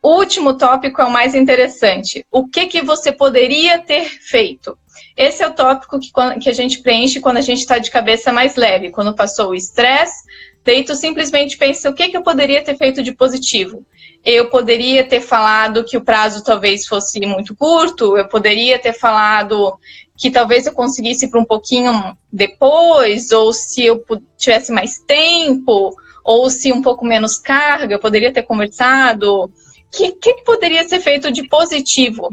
O 0.00 0.14
último 0.16 0.56
tópico 0.56 1.02
é 1.02 1.04
o 1.04 1.10
mais 1.10 1.34
interessante. 1.34 2.24
O 2.30 2.46
que 2.46 2.66
que 2.66 2.80
você 2.80 3.10
poderia 3.10 3.78
ter 3.80 4.04
feito? 4.08 4.78
Esse 5.16 5.42
é 5.42 5.48
o 5.48 5.52
tópico 5.52 5.98
que, 5.98 6.10
que 6.40 6.48
a 6.48 6.52
gente 6.52 6.80
preenche 6.80 7.20
quando 7.20 7.38
a 7.38 7.42
gente 7.42 7.58
está 7.58 7.78
de 7.78 7.90
cabeça 7.90 8.32
mais 8.32 8.54
leve, 8.54 8.90
quando 8.90 9.14
passou 9.14 9.50
o 9.50 9.54
estresse, 9.54 10.22
Daí 10.64 10.84
tu 10.84 10.94
simplesmente 10.94 11.56
pensa 11.56 11.88
o 11.88 11.94
que, 11.94 12.08
que 12.08 12.16
eu 12.16 12.22
poderia 12.22 12.62
ter 12.62 12.76
feito 12.76 13.02
de 13.02 13.12
positivo. 13.12 13.86
Eu 14.24 14.50
poderia 14.50 15.04
ter 15.04 15.20
falado 15.20 15.84
que 15.84 15.96
o 15.96 16.04
prazo 16.04 16.44
talvez 16.44 16.86
fosse 16.86 17.20
muito 17.20 17.54
curto, 17.54 18.16
eu 18.16 18.28
poderia 18.28 18.78
ter 18.78 18.92
falado 18.92 19.78
que 20.16 20.30
talvez 20.30 20.66
eu 20.66 20.72
conseguisse 20.72 21.30
para 21.30 21.40
um 21.40 21.44
pouquinho 21.44 22.16
depois, 22.30 23.30
ou 23.30 23.52
se 23.52 23.84
eu 23.84 24.04
tivesse 24.36 24.72
mais 24.72 24.98
tempo, 24.98 25.94
ou 26.24 26.50
se 26.50 26.72
um 26.72 26.82
pouco 26.82 27.06
menos 27.06 27.38
carga, 27.38 27.94
eu 27.94 28.00
poderia 28.00 28.32
ter 28.32 28.42
conversado. 28.42 29.44
O 29.44 29.50
que, 29.90 30.12
que 30.12 30.42
poderia 30.42 30.86
ser 30.86 31.00
feito 31.00 31.30
de 31.30 31.48
positivo 31.48 32.28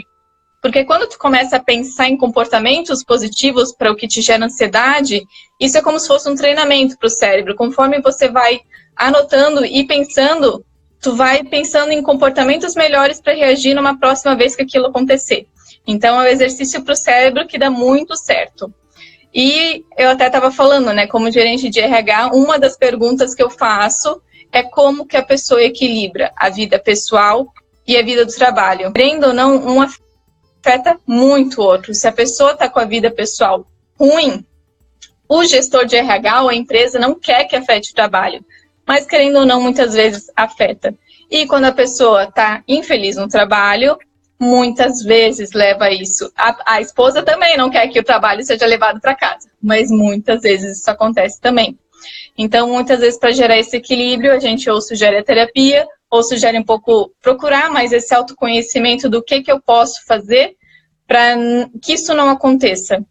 porque 0.66 0.84
quando 0.84 1.08
tu 1.08 1.20
começa 1.20 1.58
a 1.58 1.64
pensar 1.64 2.10
em 2.10 2.18
comportamentos 2.18 3.04
positivos 3.04 3.72
para 3.72 3.92
o 3.92 3.96
que 3.96 4.08
te 4.08 4.20
gera 4.20 4.46
ansiedade, 4.46 5.22
isso 5.60 5.78
é 5.78 5.82
como 5.84 6.00
se 6.00 6.08
fosse 6.08 6.28
um 6.28 6.34
treinamento 6.34 6.98
para 6.98 7.06
o 7.06 7.10
cérebro. 7.12 7.56
Conforme 7.56 8.02
você 8.02 8.30
vai 8.30 8.62
anotando 8.96 9.64
e 9.64 9.86
pensando, 9.86 10.66
tu 11.00 11.16
vai 11.16 11.44
pensando 11.44 11.92
em 11.92 12.02
comportamentos 12.02 12.74
melhores 12.74 13.22
para 13.22 13.36
reagir 13.36 13.76
numa 13.76 14.00
próxima 14.00 14.36
vez 14.36 14.56
que 14.56 14.64
aquilo 14.64 14.88
acontecer. 14.88 15.46
Então, 15.86 16.20
é 16.20 16.24
um 16.24 16.32
exercício 16.32 16.84
para 16.84 16.94
o 16.94 16.98
cérebro 16.98 17.46
que 17.46 17.60
dá 17.60 17.70
muito 17.70 18.18
certo. 18.18 18.74
E 19.32 19.86
eu 19.96 20.10
até 20.10 20.26
estava 20.26 20.50
falando, 20.50 20.92
né, 20.94 21.06
como 21.06 21.30
gerente 21.30 21.70
de 21.70 21.80
RH, 21.80 22.32
uma 22.34 22.58
das 22.58 22.76
perguntas 22.76 23.36
que 23.36 23.44
eu 23.44 23.52
faço 23.52 24.20
é 24.52 24.64
como 24.64 25.06
que 25.06 25.16
a 25.16 25.24
pessoa 25.24 25.62
equilibra 25.62 26.34
a 26.36 26.50
vida 26.50 26.80
pessoal 26.80 27.54
e 27.88 27.96
a 27.96 28.02
vida 28.02 28.26
do 28.26 28.34
trabalho. 28.34 28.92
Querendo 28.92 29.28
ou 29.28 29.34
não, 29.34 29.58
uma 29.58 29.88
afeta 30.66 31.00
muito 31.06 31.62
o 31.62 31.64
outro. 31.64 31.94
Se 31.94 32.08
a 32.08 32.12
pessoa 32.12 32.54
está 32.54 32.68
com 32.68 32.80
a 32.80 32.86
vida 32.86 33.12
pessoal 33.12 33.68
ruim, 34.00 34.44
o 35.30 35.46
gestor 35.46 35.86
de 35.86 35.96
RH 35.96 36.42
ou 36.42 36.50
a 36.50 36.56
empresa 36.56 36.98
não 36.98 37.14
quer 37.14 37.46
que 37.46 37.56
afete 37.56 37.92
o 37.92 37.96
trabalho, 37.96 38.44
mas 38.86 39.06
querendo 39.06 39.40
ou 39.40 39.46
não, 39.46 39.62
muitas 39.62 39.94
vezes 39.94 40.32
afeta. 40.36 40.94
E 41.30 41.46
quando 41.46 41.66
a 41.66 41.72
pessoa 41.72 42.24
está 42.26 42.64
infeliz 42.68 43.16
no 43.16 43.28
trabalho, 43.28 43.98
muitas 44.40 45.02
vezes 45.04 45.54
leva 45.54 45.90
isso. 45.92 46.32
A, 46.36 46.74
a, 46.76 46.82
esposa 46.82 47.24
também 47.24 47.58
não 47.58 47.70
quer 47.70 47.88
que 47.88 48.00
o 48.00 48.04
trabalho 48.04 48.44
seja 48.44 48.66
levado 48.66 49.00
para 49.00 49.16
casa, 49.16 49.50
mas 49.62 49.90
muitas 49.90 50.42
vezes 50.42 50.80
isso 50.80 50.90
acontece 50.90 51.40
também. 51.40 51.78
Então, 52.38 52.68
muitas 52.68 53.00
vezes, 53.00 53.18
para 53.18 53.32
gerar 53.32 53.58
esse 53.58 53.78
equilíbrio, 53.78 54.34
a 54.34 54.40
gente 54.40 54.70
ou 54.70 54.82
sugere 54.82 55.18
a 55.18 55.24
terapia, 55.24 55.88
ou 56.10 56.24
sugere 56.24 56.58
um 56.58 56.64
pouco 56.64 57.12
procurar 57.22 57.72
mais 57.72 57.92
esse 57.92 58.14
autoconhecimento 58.14 59.10
do 59.10 59.24
que, 59.24 59.42
que 59.42 59.52
eu 59.52 59.60
posso 59.62 60.06
fazer 60.06 60.55
para 61.08 61.36
que 61.82 61.94
isso 61.94 62.14
não 62.14 62.30
aconteça. 62.30 63.04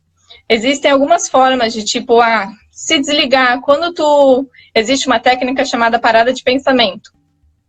Existem 0.48 0.90
algumas 0.90 1.28
formas 1.28 1.72
de 1.72 1.84
tipo, 1.84 2.20
ah, 2.20 2.50
se 2.70 2.98
desligar. 2.98 3.60
Quando 3.60 3.94
tu. 3.94 4.48
Existe 4.74 5.06
uma 5.06 5.20
técnica 5.20 5.64
chamada 5.64 5.98
parada 5.98 6.32
de 6.32 6.42
pensamento. 6.42 7.12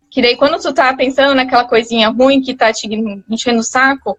Que 0.10 0.22
daí, 0.22 0.36
quando 0.36 0.60
tu 0.60 0.74
tá 0.74 0.94
pensando 0.94 1.36
naquela 1.36 1.66
coisinha 1.66 2.10
ruim 2.10 2.42
que 2.42 2.56
tá 2.56 2.74
te 2.74 2.88
enchendo 3.30 3.60
o 3.60 3.64
saco, 3.64 4.18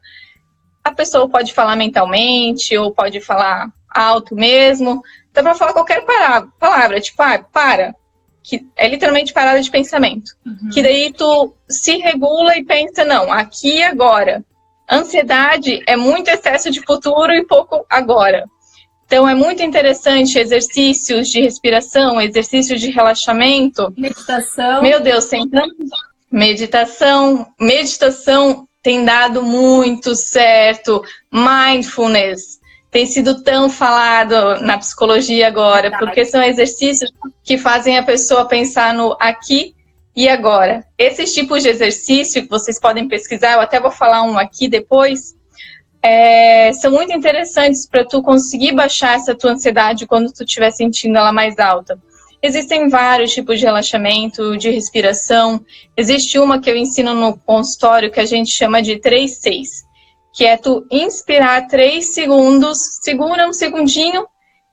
a 0.84 0.92
pessoa 0.92 1.28
pode 1.28 1.52
falar 1.52 1.74
mentalmente, 1.74 2.76
ou 2.76 2.92
pode 2.92 3.20
falar 3.20 3.68
alto 3.90 4.34
mesmo. 4.34 5.02
Dá 5.32 5.42
pra 5.42 5.54
falar 5.54 5.72
qualquer 5.72 6.04
palavra, 6.58 7.00
tipo, 7.00 7.20
ah, 7.22 7.38
para. 7.38 7.94
Que 8.42 8.64
é 8.76 8.86
literalmente 8.86 9.32
parada 9.32 9.60
de 9.60 9.70
pensamento. 9.70 10.30
Uhum. 10.46 10.70
Que 10.72 10.80
daí 10.80 11.12
tu 11.12 11.52
se 11.68 11.96
regula 11.96 12.56
e 12.56 12.64
pensa, 12.64 13.04
não, 13.04 13.32
aqui 13.32 13.78
e 13.78 13.82
agora. 13.82 14.44
Ansiedade 14.90 15.82
é 15.86 15.96
muito 15.96 16.28
excesso 16.28 16.70
de 16.70 16.80
futuro 16.80 17.32
e 17.32 17.44
pouco 17.44 17.84
agora. 17.88 18.44
Então, 19.06 19.28
é 19.28 19.34
muito 19.34 19.62
interessante 19.62 20.38
exercícios 20.38 21.28
de 21.28 21.40
respiração, 21.40 22.20
exercícios 22.20 22.80
de 22.80 22.90
relaxamento. 22.90 23.92
Meditação. 23.96 24.82
Meu 24.82 25.00
Deus, 25.00 25.26
tem 25.26 25.48
Meditação. 26.30 27.46
Meditação 27.60 28.66
tem 28.82 29.04
dado 29.04 29.42
muito 29.42 30.14
certo. 30.14 31.02
Mindfulness 31.32 32.58
tem 32.96 33.04
sido 33.04 33.42
tão 33.42 33.68
falado 33.68 34.58
na 34.62 34.78
psicologia 34.78 35.46
agora, 35.46 35.98
porque 35.98 36.24
são 36.24 36.42
exercícios 36.42 37.12
que 37.44 37.58
fazem 37.58 37.98
a 37.98 38.02
pessoa 38.02 38.46
pensar 38.46 38.94
no 38.94 39.14
aqui 39.20 39.75
e 40.16 40.28
agora. 40.28 40.86
Esses 40.96 41.34
tipos 41.34 41.62
de 41.62 41.68
exercício 41.68 42.42
que 42.42 42.48
vocês 42.48 42.80
podem 42.80 43.06
pesquisar, 43.06 43.52
eu 43.52 43.60
até 43.60 43.78
vou 43.78 43.90
falar 43.90 44.22
um 44.22 44.38
aqui 44.38 44.66
depois, 44.66 45.36
é, 46.02 46.72
são 46.72 46.90
muito 46.90 47.12
interessantes 47.12 47.86
para 47.86 48.04
tu 48.04 48.22
conseguir 48.22 48.72
baixar 48.72 49.16
essa 49.16 49.34
tua 49.34 49.52
ansiedade 49.52 50.06
quando 50.06 50.32
tu 50.32 50.44
estiver 50.44 50.70
sentindo 50.70 51.18
ela 51.18 51.32
mais 51.32 51.58
alta. 51.58 52.00
Existem 52.42 52.88
vários 52.88 53.34
tipos 53.34 53.58
de 53.58 53.66
relaxamento, 53.66 54.56
de 54.56 54.70
respiração. 54.70 55.64
Existe 55.96 56.38
uma 56.38 56.60
que 56.60 56.70
eu 56.70 56.76
ensino 56.76 57.12
no 57.12 57.36
consultório 57.38 58.10
que 58.10 58.20
a 58.20 58.24
gente 58.24 58.50
chama 58.50 58.80
de 58.80 58.96
3-6, 59.00 59.84
que 60.32 60.44
é 60.44 60.56
tu 60.56 60.86
inspirar 60.90 61.66
3 61.66 62.14
segundos, 62.14 62.78
segura 63.02 63.48
um 63.48 63.52
segundinho 63.52 64.26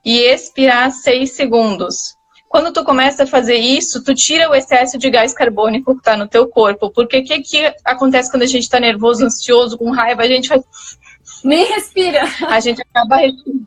e 0.04 0.20
expirar 0.20 0.90
6 0.90 1.32
segundos. 1.32 2.14
Quando 2.54 2.72
tu 2.72 2.84
começa 2.84 3.24
a 3.24 3.26
fazer 3.26 3.56
isso, 3.56 4.04
tu 4.04 4.14
tira 4.14 4.48
o 4.48 4.54
excesso 4.54 4.96
de 4.96 5.10
gás 5.10 5.34
carbônico 5.34 5.92
que 5.92 5.98
está 5.98 6.16
no 6.16 6.28
teu 6.28 6.46
corpo. 6.46 6.88
Porque 6.88 7.18
o 7.18 7.24
que, 7.24 7.40
que 7.40 7.74
acontece 7.84 8.30
quando 8.30 8.44
a 8.44 8.46
gente 8.46 8.62
está 8.62 8.78
nervoso, 8.78 9.24
ansioso, 9.24 9.76
com 9.76 9.90
raiva? 9.90 10.22
A 10.22 10.28
gente 10.28 10.46
faz 10.46 10.62
nem 11.42 11.64
respira. 11.64 12.20
A 12.46 12.60
gente 12.60 12.80
acaba 12.80 13.16
respirando. 13.16 13.66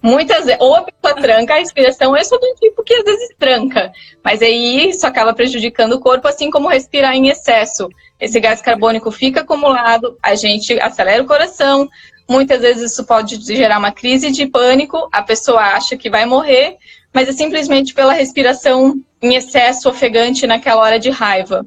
Muitas 0.00 0.44
vezes, 0.44 0.60
ou 0.60 0.76
a 0.76 0.82
pessoa 0.82 1.20
tranca 1.20 1.54
a 1.54 1.58
respiração, 1.58 2.16
eu 2.16 2.24
sou 2.24 2.38
do 2.38 2.54
tipo 2.60 2.84
que 2.84 2.94
às 2.94 3.04
vezes 3.04 3.34
tranca, 3.36 3.92
mas 4.22 4.40
aí 4.40 4.90
isso 4.90 5.04
acaba 5.04 5.34
prejudicando 5.34 5.94
o 5.94 6.00
corpo, 6.00 6.28
assim 6.28 6.48
como 6.48 6.68
respirar 6.68 7.16
em 7.16 7.28
excesso. 7.28 7.88
Esse 8.20 8.38
gás 8.38 8.62
carbônico 8.62 9.10
fica 9.10 9.40
acumulado, 9.40 10.16
a 10.22 10.36
gente 10.36 10.78
acelera 10.80 11.22
o 11.22 11.26
coração, 11.26 11.88
muitas 12.28 12.60
vezes 12.60 12.92
isso 12.92 13.04
pode 13.04 13.40
gerar 13.44 13.78
uma 13.78 13.92
crise 13.92 14.30
de 14.30 14.46
pânico, 14.46 15.08
a 15.12 15.22
pessoa 15.22 15.60
acha 15.60 15.96
que 15.96 16.10
vai 16.10 16.24
morrer, 16.24 16.76
mas 17.12 17.28
é 17.28 17.32
simplesmente 17.32 17.94
pela 17.94 18.12
respiração 18.12 19.02
em 19.20 19.34
excesso 19.34 19.88
ofegante 19.88 20.46
naquela 20.46 20.82
hora 20.82 20.98
de 20.98 21.10
raiva. 21.10 21.66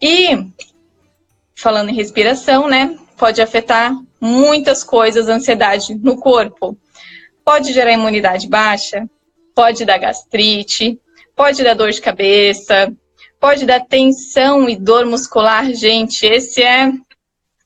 E, 0.00 0.46
falando 1.54 1.90
em 1.90 1.94
respiração, 1.94 2.68
né, 2.68 2.96
pode 3.16 3.40
afetar 3.40 3.94
muitas 4.20 4.82
coisas, 4.82 5.28
ansiedade 5.28 5.94
no 5.94 6.16
corpo. 6.16 6.76
Pode 7.44 7.72
gerar 7.72 7.92
imunidade 7.92 8.48
baixa, 8.48 9.08
pode 9.54 9.84
dar 9.84 9.98
gastrite, 9.98 10.98
pode 11.36 11.62
dar 11.62 11.74
dor 11.74 11.90
de 11.90 12.00
cabeça, 12.00 12.92
pode 13.38 13.66
dar 13.66 13.80
tensão 13.80 14.68
e 14.68 14.76
dor 14.76 15.04
muscular. 15.04 15.72
Gente, 15.74 16.24
esse 16.24 16.62
é 16.62 16.90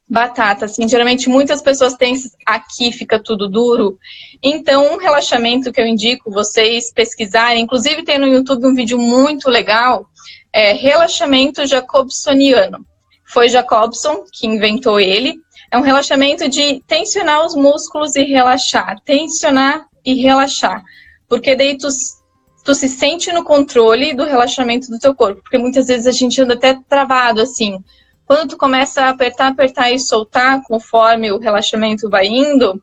batata, 0.09 0.65
assim, 0.65 0.89
geralmente 0.89 1.29
muitas 1.29 1.61
pessoas 1.61 1.95
têm 1.95 2.15
aqui, 2.47 2.91
fica 2.93 3.23
tudo 3.23 3.49
duro. 3.49 3.99
Então, 4.43 4.95
um 4.95 4.97
relaxamento 4.97 5.71
que 5.71 5.81
eu 5.81 5.87
indico 5.87 6.31
vocês 6.31 6.93
pesquisarem, 6.93 7.63
inclusive 7.63 8.05
tem 8.05 8.19
no 8.19 8.27
YouTube 8.27 8.67
um 8.67 8.75
vídeo 8.75 8.99
muito 8.99 9.51
legal, 9.51 10.07
é 10.53 10.73
relaxamento 10.73 11.67
jacobsoniano. 11.67 12.87
Foi 13.27 13.51
Jacobson 13.51 14.25
que 14.33 14.47
inventou 14.47 14.99
ele, 14.99 15.39
é 15.71 15.77
um 15.77 15.83
relaxamento 15.83 16.49
de 16.49 16.83
tensionar 16.87 17.45
os 17.45 17.55
músculos 17.55 18.17
e 18.17 18.23
relaxar. 18.23 18.99
Tensionar 19.05 19.87
e 20.05 20.15
relaxar. 20.15 20.83
Porque 21.29 21.55
daí 21.55 21.77
tu, 21.77 21.89
tu 22.65 22.75
se 22.75 22.89
sente 22.89 23.31
no 23.33 23.45
controle 23.45 24.15
do 24.15 24.25
relaxamento 24.25 24.91
do 24.91 24.99
teu 24.99 25.15
corpo. 25.15 25.43
Porque 25.43 25.59
muitas 25.59 25.89
vezes 25.89 26.07
a 26.07 26.13
gente 26.13 26.41
anda 26.41 26.55
até 26.55 26.79
travado, 26.89 27.43
assim. 27.43 27.85
Quando 28.29 28.51
tu 28.51 28.57
começa 28.59 29.05
a 29.05 29.09
apertar, 29.09 29.49
apertar 29.49 29.91
e 29.91 29.99
soltar, 29.99 30.63
conforme 30.65 31.33
o 31.33 31.39
relaxamento 31.39 32.11
vai 32.11 32.27
indo, 32.27 32.79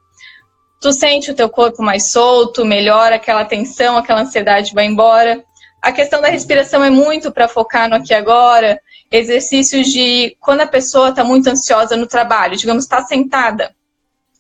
tu 0.81 0.91
sente 0.91 1.29
o 1.29 1.35
teu 1.35 1.47
corpo 1.47 1.83
mais 1.83 2.11
solto, 2.11 2.65
melhora 2.65 3.17
aquela 3.17 3.45
tensão, 3.45 3.95
aquela 3.95 4.21
ansiedade 4.21 4.73
vai 4.73 4.85
embora. 4.85 5.43
A 5.79 5.91
questão 5.91 6.19
da 6.19 6.29
respiração 6.29 6.83
é 6.83 6.89
muito 6.89 7.31
para 7.31 7.47
focar 7.47 7.87
no 7.87 7.97
aqui 7.97 8.11
e 8.11 8.15
agora, 8.15 8.81
exercícios 9.11 9.85
de 9.89 10.35
quando 10.39 10.61
a 10.61 10.67
pessoa 10.67 11.09
está 11.09 11.23
muito 11.23 11.47
ansiosa 11.47 11.95
no 11.95 12.07
trabalho, 12.07 12.57
digamos, 12.57 12.85
está 12.85 13.03
sentada, 13.03 13.75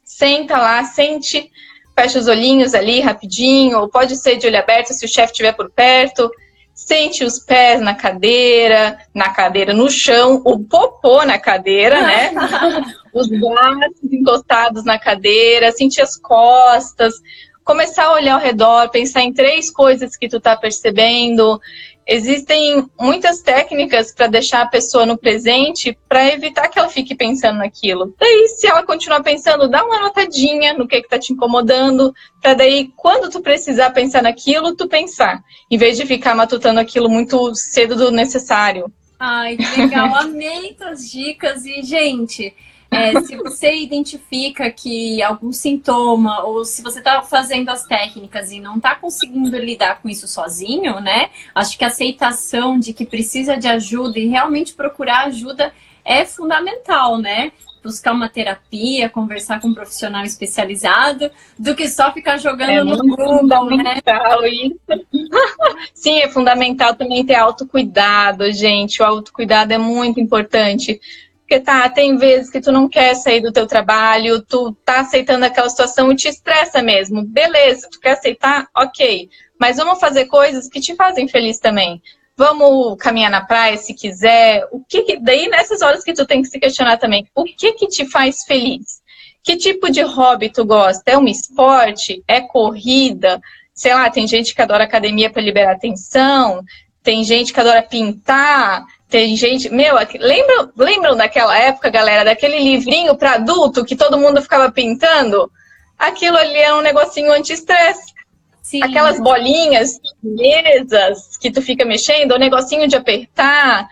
senta 0.03 0.57
lá, 0.57 0.83
sente, 0.85 1.51
fecha 1.93 2.17
os 2.17 2.27
olhinhos 2.27 2.73
ali 2.73 2.99
rapidinho, 2.99 3.77
ou 3.77 3.87
pode 3.87 4.15
ser 4.15 4.37
de 4.37 4.47
olho 4.47 4.57
aberto 4.57 4.91
se 4.91 5.05
o 5.05 5.07
chefe 5.07 5.33
estiver 5.33 5.53
por 5.53 5.69
perto, 5.69 6.31
sente 6.75 7.23
os 7.23 7.39
pés 7.39 7.81
na 7.81 7.95
cadeira, 7.95 8.99
na 9.13 9.29
cadeira 9.29 9.73
no 9.73 9.89
chão, 9.89 10.41
o 10.45 10.59
popô 10.59 11.23
na 11.23 11.39
cadeira, 11.39 12.01
né? 12.01 12.33
os 13.13 13.29
braços 13.29 14.11
encostados 14.11 14.83
na 14.83 14.99
cadeira, 14.99 15.71
sentir 15.71 16.01
as 16.01 16.17
costas, 16.17 17.13
começar 17.63 18.07
a 18.07 18.13
olhar 18.13 18.33
ao 18.33 18.41
redor, 18.41 18.89
pensar 18.89 19.21
em 19.21 19.33
três 19.33 19.71
coisas 19.71 20.17
que 20.17 20.27
tu 20.27 20.39
tá 20.39 20.57
percebendo, 20.57 21.59
Existem 22.07 22.87
muitas 22.99 23.41
técnicas 23.41 24.13
para 24.13 24.27
deixar 24.27 24.61
a 24.61 24.67
pessoa 24.67 25.07
no 25.07 25.17
presente 25.17 25.97
para 26.07 26.27
evitar 26.27 26.67
que 26.67 26.77
ela 26.77 26.87
fique 26.87 27.15
pensando 27.15 27.57
naquilo. 27.57 28.13
Daí, 28.19 28.47
se 28.47 28.67
ela 28.67 28.83
continuar 28.83 29.23
pensando, 29.23 29.67
dá 29.67 29.83
uma 29.83 29.99
notadinha 29.99 30.73
no 30.73 30.87
que 30.87 30.97
está 30.97 31.17
te 31.17 31.33
incomodando, 31.33 32.13
para 32.39 32.53
daí, 32.53 32.91
quando 32.95 33.31
tu 33.31 33.41
precisar 33.41 33.89
pensar 33.89 34.21
naquilo, 34.21 34.75
tu 34.75 34.87
pensar, 34.87 35.43
em 35.69 35.77
vez 35.77 35.97
de 35.97 36.05
ficar 36.05 36.35
matutando 36.35 36.79
aquilo 36.79 37.09
muito 37.09 37.55
cedo 37.55 37.95
do 37.95 38.11
necessário. 38.11 38.91
Ai, 39.19 39.57
que 39.57 39.81
legal, 39.81 40.13
amei 40.21 40.75
as 40.81 41.09
dicas 41.09 41.65
e, 41.65 41.81
gente, 41.81 42.53
é, 42.91 43.19
se 43.21 43.35
você 43.35 43.75
identifica 43.75 44.69
que 44.69 45.21
algum 45.21 45.51
sintoma, 45.51 46.43
ou 46.43 46.63
se 46.63 46.81
você 46.81 46.99
está 46.99 47.21
fazendo 47.21 47.69
as 47.69 47.83
técnicas 47.85 48.51
e 48.51 48.59
não 48.59 48.77
está 48.77 48.95
conseguindo 48.95 49.57
lidar 49.57 50.01
com 50.01 50.09
isso 50.09 50.27
sozinho, 50.27 50.99
né? 50.99 51.29
Acho 51.53 51.77
que 51.77 51.83
a 51.83 51.87
aceitação 51.87 52.79
de 52.79 52.93
que 52.93 53.05
precisa 53.05 53.57
de 53.57 53.67
ajuda 53.67 54.19
e 54.19 54.27
realmente 54.27 54.73
procurar 54.73 55.25
ajuda 55.25 55.73
é 56.05 56.23
fundamental, 56.23 57.17
né? 57.17 57.51
Buscar 57.83 58.13
uma 58.13 58.29
terapia, 58.29 59.09
conversar 59.09 59.59
com 59.59 59.67
um 59.67 59.73
profissional 59.73 60.23
especializado, 60.23 61.29
do 61.57 61.75
que 61.75 61.87
só 61.87 62.11
ficar 62.11 62.37
jogando 62.37 62.71
é 62.71 62.83
no 62.83 62.97
Google, 62.97 63.77
né? 63.77 63.99
Isso. 64.47 65.05
Sim, 65.93 66.19
é 66.19 66.29
fundamental 66.29 66.95
também 66.95 67.25
ter 67.25 67.35
autocuidado, 67.35 68.51
gente. 68.51 69.01
O 69.01 69.05
autocuidado 69.05 69.73
é 69.73 69.77
muito 69.77 70.19
importante 70.19 70.99
porque 71.45 71.59
tá, 71.59 71.87
tem 71.87 72.17
vezes 72.17 72.49
que 72.49 72.59
tu 72.59 72.71
não 72.71 72.89
quer 72.89 73.13
sair 73.13 73.39
do 73.39 73.51
teu 73.51 73.67
trabalho, 73.67 74.41
tu 74.41 74.75
tá 74.83 75.01
aceitando 75.01 75.45
aquela 75.45 75.69
situação 75.69 76.11
e 76.11 76.15
te 76.15 76.27
estressa 76.27 76.81
mesmo. 76.81 77.23
Beleza, 77.23 77.87
tu 77.89 77.99
quer 77.99 78.13
aceitar? 78.13 78.67
Ok. 78.75 79.29
Mas 79.59 79.77
vamos 79.77 79.99
fazer 79.99 80.25
coisas 80.25 80.67
que 80.67 80.81
te 80.81 80.95
fazem 80.95 81.27
feliz 81.27 81.59
também. 81.59 82.01
Vamos 82.35 82.97
caminhar 82.97 83.29
na 83.29 83.45
praia 83.45 83.77
se 83.77 83.93
quiser. 83.93 84.67
O 84.71 84.83
que, 84.83 85.03
que 85.03 85.19
daí 85.19 85.47
nessas 85.47 85.83
horas 85.83 86.03
que 86.03 86.13
tu 86.13 86.25
tem 86.25 86.41
que 86.41 86.47
se 86.47 86.59
questionar 86.59 86.97
também, 86.97 87.27
o 87.35 87.43
que 87.43 87.73
que 87.73 87.87
te 87.87 88.09
faz 88.09 88.43
feliz? 88.43 89.03
Que 89.43 89.55
tipo 89.55 89.91
de 89.91 90.01
hobby 90.01 90.49
tu 90.49 90.65
gosta? 90.65 91.03
É 91.11 91.17
um 91.17 91.27
esporte? 91.27 92.23
É 92.27 92.41
corrida? 92.41 93.39
Sei 93.71 93.93
lá, 93.93 94.09
tem 94.09 94.27
gente 94.27 94.55
que 94.55 94.61
adora 94.63 94.85
academia 94.85 95.29
para 95.29 95.43
liberar 95.43 95.73
atenção, 95.73 96.63
tem 97.03 97.23
gente 97.23 97.53
que 97.53 97.59
adora 97.59 97.83
pintar, 97.83 98.83
tem 99.15 99.33
gente, 99.37 99.69
meu, 99.69 99.95
lembram, 100.19 100.73
lembram 100.75 101.15
daquela 101.15 101.57
época, 101.57 101.89
galera, 101.89 102.25
daquele 102.25 102.59
livrinho 102.59 103.15
para 103.15 103.35
adulto 103.35 103.85
que 103.85 103.95
todo 103.95 104.17
mundo 104.17 104.41
ficava 104.41 104.69
pintando? 104.69 105.49
Aquilo 105.97 106.35
ali 106.35 106.57
é 106.57 106.73
um 106.73 106.81
negocinho 106.81 107.31
anti-estresse. 107.31 108.13
Aquelas 108.83 109.17
bolinhas, 109.17 110.01
mesas 110.21 111.37
que 111.37 111.49
tu 111.49 111.61
fica 111.61 111.85
mexendo, 111.85 112.33
o 112.33 112.37
negocinho 112.37 112.89
de 112.89 112.97
apertar. 112.97 113.87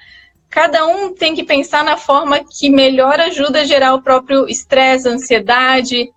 Cada 0.50 0.86
um 0.88 1.16
tem 1.16 1.34
que 1.34 1.46
pensar 1.46 1.86
na 1.86 1.96
forma 1.96 2.44
que 2.44 2.70
melhor 2.70 3.18
ajuda 3.22 3.62
a 3.62 3.66
gerar 3.66 3.94
o 3.94 4.02
próprio 4.02 4.50
estresse, 4.50 5.08
ansiedade. 5.08 6.12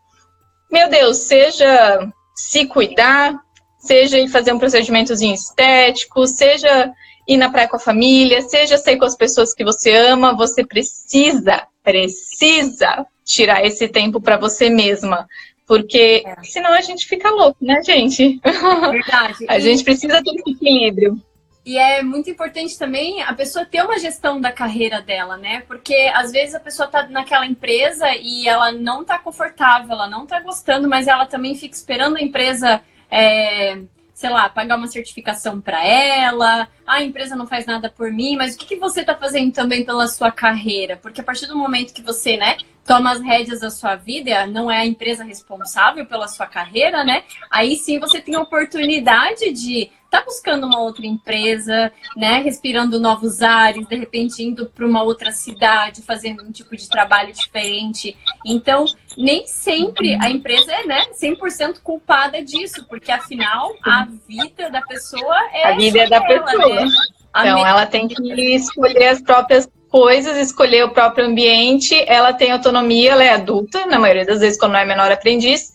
Meu 0.69 0.90
Deus, 0.90 1.19
seja 1.19 2.09
se 2.35 2.66
cuidar, 2.66 3.37
seja 3.79 4.29
fazer 4.31 4.53
um 4.53 4.59
procedimentozinho 4.59 5.33
estético, 5.33 6.27
seja 6.27 6.92
ir 7.27 7.37
na 7.37 7.51
praia 7.51 7.69
com 7.69 7.77
a 7.77 7.81
família, 7.81 8.43
seja 8.43 8.79
sair 8.79 8.99
com 8.99 9.05
as 9.05 9.17
pessoas 9.17 9.53
que 9.53 9.65
você 9.65 9.95
ama, 9.95 10.37
você 10.37 10.65
precisa, 10.65 11.67
precisa 11.83 13.07
tirar 13.25 13.65
esse 13.65 13.89
tempo 13.89 14.21
para 14.21 14.37
você 14.37 14.71
mesma. 14.71 15.27
Porque 15.67 16.23
é. 16.25 16.37
senão 16.45 16.73
a 16.73 16.81
gente 16.81 17.07
fica 17.07 17.29
louco, 17.31 17.59
né, 17.61 17.83
gente? 17.83 18.41
Verdade. 18.43 19.45
a 19.49 19.59
e... 19.59 19.61
gente 19.61 19.83
precisa 19.83 20.23
ter 20.23 20.31
esse 20.31 20.51
equilíbrio. 20.51 21.21
E 21.65 21.77
é 21.77 22.01
muito 22.01 22.31
importante 22.31 22.79
também 22.79 23.21
a 23.23 23.35
pessoa 23.35 23.67
ter 23.67 23.83
uma 23.83 23.99
gestão 23.99 24.41
da 24.41 24.53
carreira 24.53 25.03
dela, 25.03 25.37
né? 25.37 25.65
Porque 25.67 26.09
às 26.15 26.31
vezes 26.31 26.55
a 26.55 26.61
pessoa 26.61 26.87
tá 26.87 27.09
naquela 27.09 27.45
empresa 27.45 28.07
e 28.15 28.47
ela 28.47 28.71
não 28.71 29.05
tá 29.05 29.19
confortável, 29.19 29.91
ela 29.91 30.09
não 30.09 30.25
tá 30.25 30.39
gostando, 30.39 30.89
mas 30.89 31.09
ela 31.09 31.27
também 31.27 31.57
fica 31.57 31.75
esperando 31.75 32.19
a 32.19 32.23
empresa 32.23 32.81
é, 33.11 33.79
sei 34.17 34.31
lá, 34.31 34.49
pagar 34.49 34.79
uma 34.79 34.89
certificação 34.89 35.61
para 35.61 35.85
ela, 35.85 36.67
ah, 36.87 36.95
a 36.95 37.03
empresa 37.03 37.37
não 37.37 37.47
faz 37.47 37.67
nada 37.67 37.91
por 37.91 38.11
mim, 38.11 38.35
mas 38.35 38.55
o 38.55 38.59
que, 38.59 38.65
que 38.65 38.77
você 38.77 39.03
está 39.03 39.15
fazendo 39.15 39.53
também 39.53 39.85
pela 39.85 40.09
sua 40.09 40.33
carreira? 40.33 40.97
Porque 40.97 41.21
a 41.21 41.25
partir 41.25 41.47
do 41.47 41.55
momento 41.55 41.93
que 41.93 42.01
você, 42.01 42.39
né, 42.39 42.57
toma 42.87 43.12
as 43.12 43.20
rédeas 43.20 43.61
da 43.61 43.70
sua 43.70 43.96
vida, 43.96 44.46
não 44.46 44.70
é 44.70 44.79
a 44.79 44.87
empresa 44.87 45.25
responsável 45.25 46.07
pela 46.07 46.29
sua 46.29 46.46
carreira, 46.46 47.05
né? 47.05 47.25
Aí 47.51 47.77
sim 47.77 47.99
você 47.99 48.20
tem 48.20 48.35
a 48.35 48.40
oportunidade 48.40 49.53
de 49.53 49.90
tá 50.11 50.22
buscando 50.22 50.66
uma 50.66 50.81
outra 50.81 51.05
empresa, 51.05 51.92
né, 52.16 52.40
respirando 52.40 53.01
novos 53.01 53.42
ares, 53.42 53.87
de 53.87 53.96
repente 53.96 54.42
indo 54.42 54.66
para 54.66 54.87
uma 54.87 55.03
outra 55.03 55.33
cidade, 55.33 56.01
fazendo 56.01 56.44
um 56.44 56.53
tipo 56.53 56.77
de 56.77 56.88
trabalho 56.88 57.33
diferente. 57.33 58.16
Então, 58.44 58.85
nem 59.18 59.46
sempre 59.46 60.14
a 60.14 60.31
empresa 60.31 60.72
é, 60.72 60.87
né, 60.87 61.05
100% 61.12 61.81
culpada 61.83 62.42
disso, 62.42 62.87
porque 62.88 63.11
afinal 63.11 63.75
a 63.83 64.07
vida 64.27 64.70
da 64.70 64.81
pessoa 64.83 65.37
é 65.53 65.72
a 65.72 65.77
vida 65.77 66.01
é 66.01 66.09
da 66.09 66.16
ela, 66.16 66.27
pessoa. 66.27 66.85
Né? 66.85 66.90
Então, 67.38 67.66
ela 67.66 67.85
tem 67.85 68.09
que 68.09 68.55
escolher 68.55 69.09
as 69.09 69.20
próprias 69.20 69.68
coisas, 69.90 70.37
escolher 70.37 70.85
o 70.85 70.90
próprio 70.90 71.27
ambiente. 71.27 71.94
Ela 72.07 72.33
tem 72.33 72.53
autonomia, 72.53 73.12
ela 73.12 73.25
é 73.25 73.31
adulta, 73.31 73.87
na 73.87 73.99
maioria 73.99 74.25
das 74.25 74.40
vezes 74.40 74.59
quando 74.59 74.72
não 74.72 74.81
é 74.81 74.85
menor 74.85 75.11
aprendiz. 75.11 75.72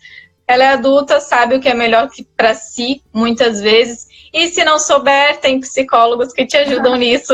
Ela 0.47 0.63
é 0.63 0.67
adulta, 0.67 1.19
sabe 1.19 1.55
o 1.55 1.59
que 1.59 1.69
é 1.69 1.73
melhor 1.73 2.09
para 2.35 2.53
si, 2.53 3.01
muitas 3.13 3.61
vezes, 3.61 4.07
e 4.33 4.47
se 4.47 4.63
não 4.63 4.79
souber, 4.79 5.39
tem 5.39 5.59
psicólogos 5.59 6.31
que 6.31 6.45
te 6.45 6.55
ajudam 6.57 6.95
nisso. 6.97 7.33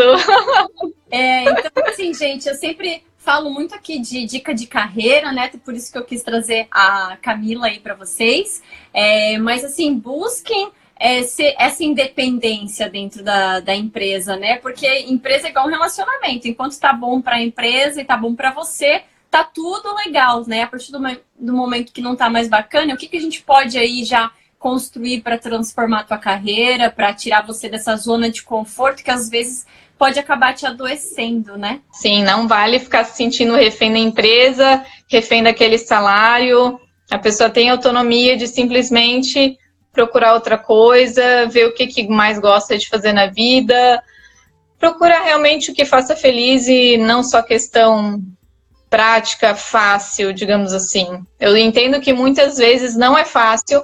É, 1.12 1.44
então, 1.44 1.86
assim, 1.86 2.14
gente, 2.14 2.48
eu 2.48 2.56
sempre 2.56 3.04
falo 3.18 3.50
muito 3.50 3.76
aqui 3.76 4.00
de 4.00 4.26
dica 4.26 4.54
de 4.54 4.66
carreira, 4.66 5.32
né? 5.32 5.52
Por 5.64 5.76
isso 5.76 5.92
que 5.92 5.98
eu 5.98 6.04
quis 6.04 6.24
trazer 6.24 6.68
a 6.72 7.18
Camila 7.22 7.68
aí 7.68 7.80
para 7.80 7.94
vocês. 7.94 8.64
É, 8.94 9.38
mas, 9.38 9.64
assim, 9.64 9.94
busquem 9.94 10.72
essa 11.00 11.84
independência 11.84 12.90
dentro 12.90 13.24
da, 13.24 13.60
da 13.60 13.76
empresa, 13.76 14.36
né? 14.36 14.58
Porque 14.58 14.88
empresa 15.02 15.48
é 15.48 15.50
igual 15.52 15.68
um 15.68 15.72
relacionamento. 15.72 16.48
Enquanto 16.48 16.72
está 16.72 16.94
bom 16.94 17.22
para 17.22 17.36
a 17.36 17.44
empresa 17.44 18.00
e 18.00 18.02
está 18.02 18.18
bom 18.18 18.34
para 18.34 18.52
você, 18.52 19.04
tá 19.30 19.44
tudo 19.44 19.96
legal, 19.96 20.44
né? 20.48 20.64
A 20.64 20.68
partir 20.68 20.92
do, 20.92 21.00
do 21.40 21.54
momento 21.54 21.94
que 21.94 22.02
não 22.02 22.14
está 22.14 22.30
mais 22.30 22.48
bacana, 22.48 22.94
o 22.94 22.98
que, 22.98 23.08
que 23.08 23.18
a 23.18 23.22
gente 23.22 23.42
pode 23.42 23.78
aí 23.78 24.04
já 24.04 24.32
construir 24.58 25.22
para 25.22 25.38
transformar 25.38 26.00
a 26.00 26.04
tua 26.04 26.18
carreira, 26.18 26.90
para 26.90 27.14
tirar 27.14 27.46
você 27.46 27.70
dessa 27.70 27.96
zona 27.96 28.30
de 28.30 28.42
conforto 28.42 29.04
que 29.04 29.12
às 29.12 29.30
vezes 29.30 29.66
pode 29.98 30.20
acabar 30.20 30.54
te 30.54 30.66
adoecendo, 30.66 31.58
né? 31.58 31.82
Sim, 31.92 32.24
não 32.24 32.48
vale 32.48 32.80
ficar 32.80 33.04
se 33.04 33.18
sentindo 33.18 33.56
refém 33.56 33.92
da 33.92 34.00
empresa, 34.00 34.86
refém 35.10 35.44
daquele 35.44 35.78
salário. 35.78 36.80
A 37.10 37.18
pessoa 37.18 37.50
tem 37.50 37.70
autonomia 37.70 38.36
de 38.36 38.48
simplesmente 38.48 39.58
procurar 39.98 40.36
outra 40.36 40.60
coisa, 40.60 41.48
ver 41.48 41.66
o 41.66 41.74
que, 41.74 41.88
que 41.88 42.08
mais 42.08 42.38
gosta 42.38 42.78
de 42.78 42.88
fazer 42.88 43.14
na 43.14 43.26
vida, 43.26 44.04
procurar 44.78 45.24
realmente 45.24 45.72
o 45.72 45.74
que 45.74 45.84
faça 45.86 46.16
feliz 46.16 46.68
e 46.68 46.98
não 46.98 47.24
só 47.24 47.42
questão 47.42 48.22
prática, 48.92 49.56
fácil, 49.56 50.32
digamos 50.32 50.72
assim. 50.72 51.26
Eu 51.40 51.58
entendo 51.58 52.00
que 52.00 52.14
muitas 52.14 52.58
vezes 52.58 52.96
não 52.96 53.18
é 53.18 53.26
fácil, 53.26 53.84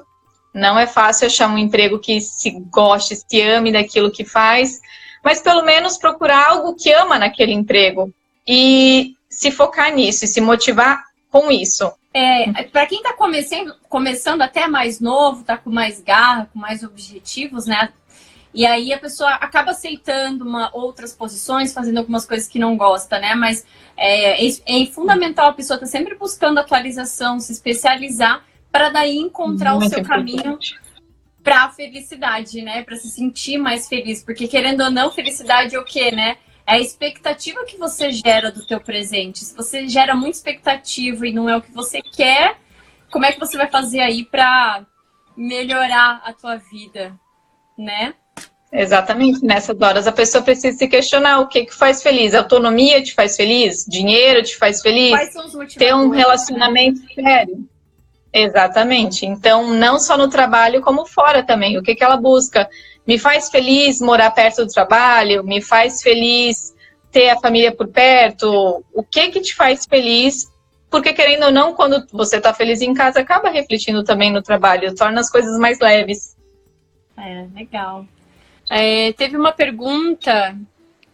não 0.53 0.77
é 0.77 0.85
fácil 0.85 1.25
achar 1.25 1.49
um 1.49 1.57
emprego 1.57 1.97
que 1.97 2.21
se 2.21 2.51
goste, 2.69 3.15
se 3.15 3.41
ame 3.41 3.71
daquilo 3.71 4.11
que 4.11 4.23
faz, 4.23 4.79
mas 5.23 5.41
pelo 5.41 5.63
menos 5.63 5.97
procurar 5.97 6.51
algo 6.51 6.75
que 6.75 6.93
ama 6.93 7.17
naquele 7.17 7.53
emprego 7.53 8.13
e 8.47 9.15
se 9.27 9.49
focar 9.49 9.91
nisso 9.91 10.25
e 10.25 10.27
se 10.27 10.39
motivar 10.39 11.03
com 11.31 11.49
isso. 11.49 11.91
É, 12.13 12.63
para 12.65 12.85
quem 12.85 12.99
está 12.99 13.13
começando, 13.13 13.75
começando 13.89 14.41
até 14.43 14.67
mais 14.67 14.99
novo, 14.99 15.41
está 15.41 15.57
com 15.57 15.71
mais 15.71 15.99
garra, 15.99 16.47
com 16.53 16.59
mais 16.59 16.83
objetivos, 16.83 17.65
né? 17.65 17.91
E 18.53 18.67
aí 18.67 18.93
a 18.93 18.99
pessoa 18.99 19.31
acaba 19.31 19.71
aceitando 19.71 20.45
uma, 20.45 20.69
outras 20.73 21.11
posições, 21.11 21.73
fazendo 21.73 21.97
algumas 21.97 22.23
coisas 22.23 22.47
que 22.47 22.59
não 22.59 22.77
gosta, 22.77 23.17
né? 23.17 23.33
Mas 23.33 23.65
é, 23.97 24.45
é, 24.45 24.51
é 24.67 24.85
fundamental 24.85 25.47
a 25.47 25.53
pessoa 25.53 25.75
estar 25.75 25.87
tá 25.87 25.91
sempre 25.91 26.15
buscando 26.15 26.59
atualização, 26.59 27.39
se 27.39 27.51
especializar 27.51 28.45
para 28.71 28.89
daí 28.89 29.17
encontrar 29.17 29.71
Muito 29.71 29.87
o 29.87 29.89
seu 29.89 29.99
importante. 29.99 30.43
caminho 30.43 30.59
para 31.43 31.63
a 31.63 31.69
felicidade, 31.69 32.61
né? 32.61 32.83
Para 32.83 32.95
se 32.95 33.09
sentir 33.09 33.57
mais 33.57 33.87
feliz, 33.87 34.23
porque 34.23 34.47
querendo 34.47 34.83
ou 34.83 34.91
não, 34.91 35.11
felicidade 35.11 35.75
é 35.75 35.79
o 35.79 35.83
quê, 35.83 36.11
né? 36.11 36.37
É 36.65 36.75
a 36.75 36.79
expectativa 36.79 37.65
que 37.65 37.77
você 37.77 38.11
gera 38.11 38.51
do 38.51 38.65
teu 38.65 38.79
presente. 38.79 39.39
Se 39.39 39.55
você 39.55 39.87
gera 39.87 40.15
muita 40.15 40.37
expectativa 40.37 41.27
e 41.27 41.33
não 41.33 41.49
é 41.49 41.57
o 41.57 41.61
que 41.61 41.71
você 41.71 42.01
quer, 42.01 42.57
como 43.11 43.25
é 43.25 43.31
que 43.31 43.39
você 43.39 43.57
vai 43.57 43.69
fazer 43.69 43.99
aí 43.99 44.23
para 44.23 44.85
melhorar 45.35 46.21
a 46.23 46.33
tua 46.33 46.55
vida, 46.55 47.13
né? 47.77 48.13
Exatamente, 48.71 49.45
nessas 49.45 49.79
horas 49.79 50.07
a 50.07 50.11
pessoa 50.11 50.43
precisa 50.43 50.75
se 50.75 50.87
questionar 50.87 51.39
o 51.39 51.47
que 51.47 51.65
que 51.65 51.75
faz 51.75 52.01
feliz. 52.01 52.33
autonomia 52.33 53.03
te 53.03 53.13
faz 53.13 53.35
feliz? 53.35 53.85
Dinheiro 53.87 54.41
te 54.41 54.57
faz 54.57 54.81
feliz? 54.81 55.11
Quais 55.11 55.31
são 55.31 55.45
os 55.45 55.73
Ter 55.75 55.93
um 55.93 56.09
relacionamento 56.09 57.01
né? 57.17 57.23
sério? 57.23 57.69
Exatamente. 58.33 59.27
Então, 59.27 59.75
não 59.75 59.99
só 59.99 60.17
no 60.17 60.27
trabalho, 60.27 60.81
como 60.81 61.05
fora 61.05 61.43
também. 61.43 61.77
O 61.77 61.83
que, 61.83 61.93
que 61.93 62.03
ela 62.03 62.17
busca? 62.17 62.67
Me 63.05 63.19
faz 63.19 63.49
feliz 63.49 63.99
morar 63.99 64.31
perto 64.31 64.65
do 64.65 64.71
trabalho? 64.71 65.43
Me 65.43 65.61
faz 65.61 66.01
feliz 66.01 66.73
ter 67.11 67.29
a 67.29 67.39
família 67.39 67.71
por 67.71 67.87
perto? 67.87 68.83
O 68.93 69.03
que 69.03 69.29
que 69.29 69.41
te 69.41 69.53
faz 69.53 69.85
feliz? 69.85 70.51
Porque, 70.89 71.11
querendo 71.11 71.45
ou 71.45 71.51
não, 71.51 71.73
quando 71.73 72.05
você 72.11 72.37
está 72.37 72.53
feliz 72.53 72.81
em 72.81 72.93
casa, 72.93 73.19
acaba 73.19 73.49
refletindo 73.49 74.03
também 74.03 74.31
no 74.31 74.41
trabalho, 74.41 74.95
torna 74.95 75.21
as 75.21 75.29
coisas 75.29 75.57
mais 75.57 75.79
leves. 75.79 76.37
É, 77.17 77.47
legal. 77.53 78.05
É, 78.69 79.11
teve 79.13 79.35
uma 79.35 79.51
pergunta: 79.51 80.55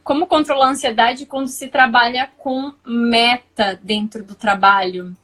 como 0.04 0.28
controlar 0.28 0.68
a 0.68 0.72
ansiedade 0.72 1.26
quando 1.26 1.48
se 1.48 1.68
trabalha 1.68 2.30
com 2.38 2.74
meta 2.86 3.80
dentro 3.82 4.24
do 4.24 4.36
trabalho? 4.36 5.16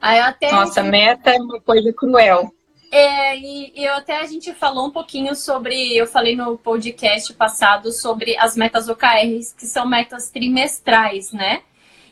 até 0.00 0.50
Nossa, 0.50 0.82
gente... 0.82 0.90
meta 0.90 1.30
é 1.30 1.36
uma 1.36 1.60
coisa 1.60 1.92
cruel. 1.92 2.54
É, 2.90 3.38
e, 3.38 3.72
eu 3.76 3.94
até 3.94 4.18
a 4.18 4.26
gente 4.26 4.52
falou 4.52 4.86
um 4.88 4.90
pouquinho 4.90 5.34
sobre, 5.36 5.96
eu 5.96 6.06
falei 6.06 6.34
no 6.34 6.58
podcast 6.58 7.32
passado 7.34 7.92
sobre 7.92 8.36
as 8.36 8.56
metas 8.56 8.88
OKRs, 8.88 9.54
que 9.56 9.66
são 9.66 9.86
metas 9.86 10.28
trimestrais, 10.28 11.32
né? 11.32 11.62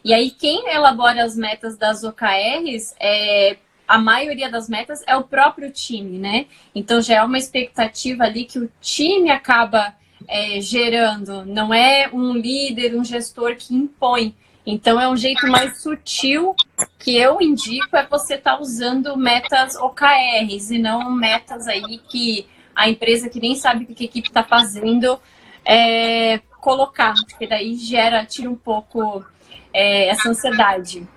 E 0.04 0.14
aí 0.14 0.30
quem 0.30 0.68
elabora 0.68 1.24
as 1.24 1.36
metas 1.36 1.76
das 1.76 2.04
OKRs 2.04 2.94
é 3.00 3.56
a 3.88 3.98
maioria 3.98 4.50
das 4.50 4.68
metas 4.68 5.02
é 5.06 5.16
o 5.16 5.24
próprio 5.24 5.72
time, 5.72 6.18
né? 6.18 6.46
Então 6.74 7.00
já 7.00 7.16
é 7.16 7.22
uma 7.22 7.38
expectativa 7.38 8.24
ali 8.24 8.44
que 8.44 8.58
o 8.58 8.70
time 8.80 9.30
acaba 9.30 9.94
é, 10.28 10.60
gerando, 10.60 11.44
não 11.46 11.72
é 11.72 12.08
um 12.12 12.34
líder, 12.34 12.94
um 12.94 13.02
gestor 13.02 13.56
que 13.56 13.74
impõe. 13.74 14.34
Então 14.70 15.00
é 15.00 15.08
um 15.08 15.16
jeito 15.16 15.46
mais 15.48 15.80
sutil 15.80 16.54
que 16.98 17.16
eu 17.16 17.40
indico 17.40 17.96
é 17.96 18.06
você 18.06 18.34
estar 18.34 18.56
tá 18.56 18.60
usando 18.60 19.16
metas 19.16 19.74
OKRs 19.76 20.70
e 20.70 20.78
não 20.78 21.10
metas 21.10 21.66
aí 21.66 21.98
que 22.06 22.46
a 22.76 22.86
empresa 22.86 23.30
que 23.30 23.40
nem 23.40 23.54
sabe 23.54 23.84
o 23.84 23.86
que 23.86 24.04
a 24.04 24.06
equipe 24.06 24.28
está 24.28 24.44
fazendo 24.44 25.18
é, 25.64 26.38
colocar, 26.60 27.14
porque 27.30 27.46
daí 27.46 27.76
gera, 27.76 28.26
tira 28.26 28.50
um 28.50 28.54
pouco 28.54 29.24
é, 29.72 30.08
essa 30.08 30.28
ansiedade. 30.28 31.08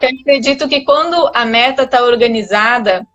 Eu 0.00 0.08
acredito 0.08 0.66
que 0.66 0.80
quando 0.80 1.30
a 1.34 1.44
meta 1.44 1.82
está 1.82 2.02
organizada, 2.02 3.06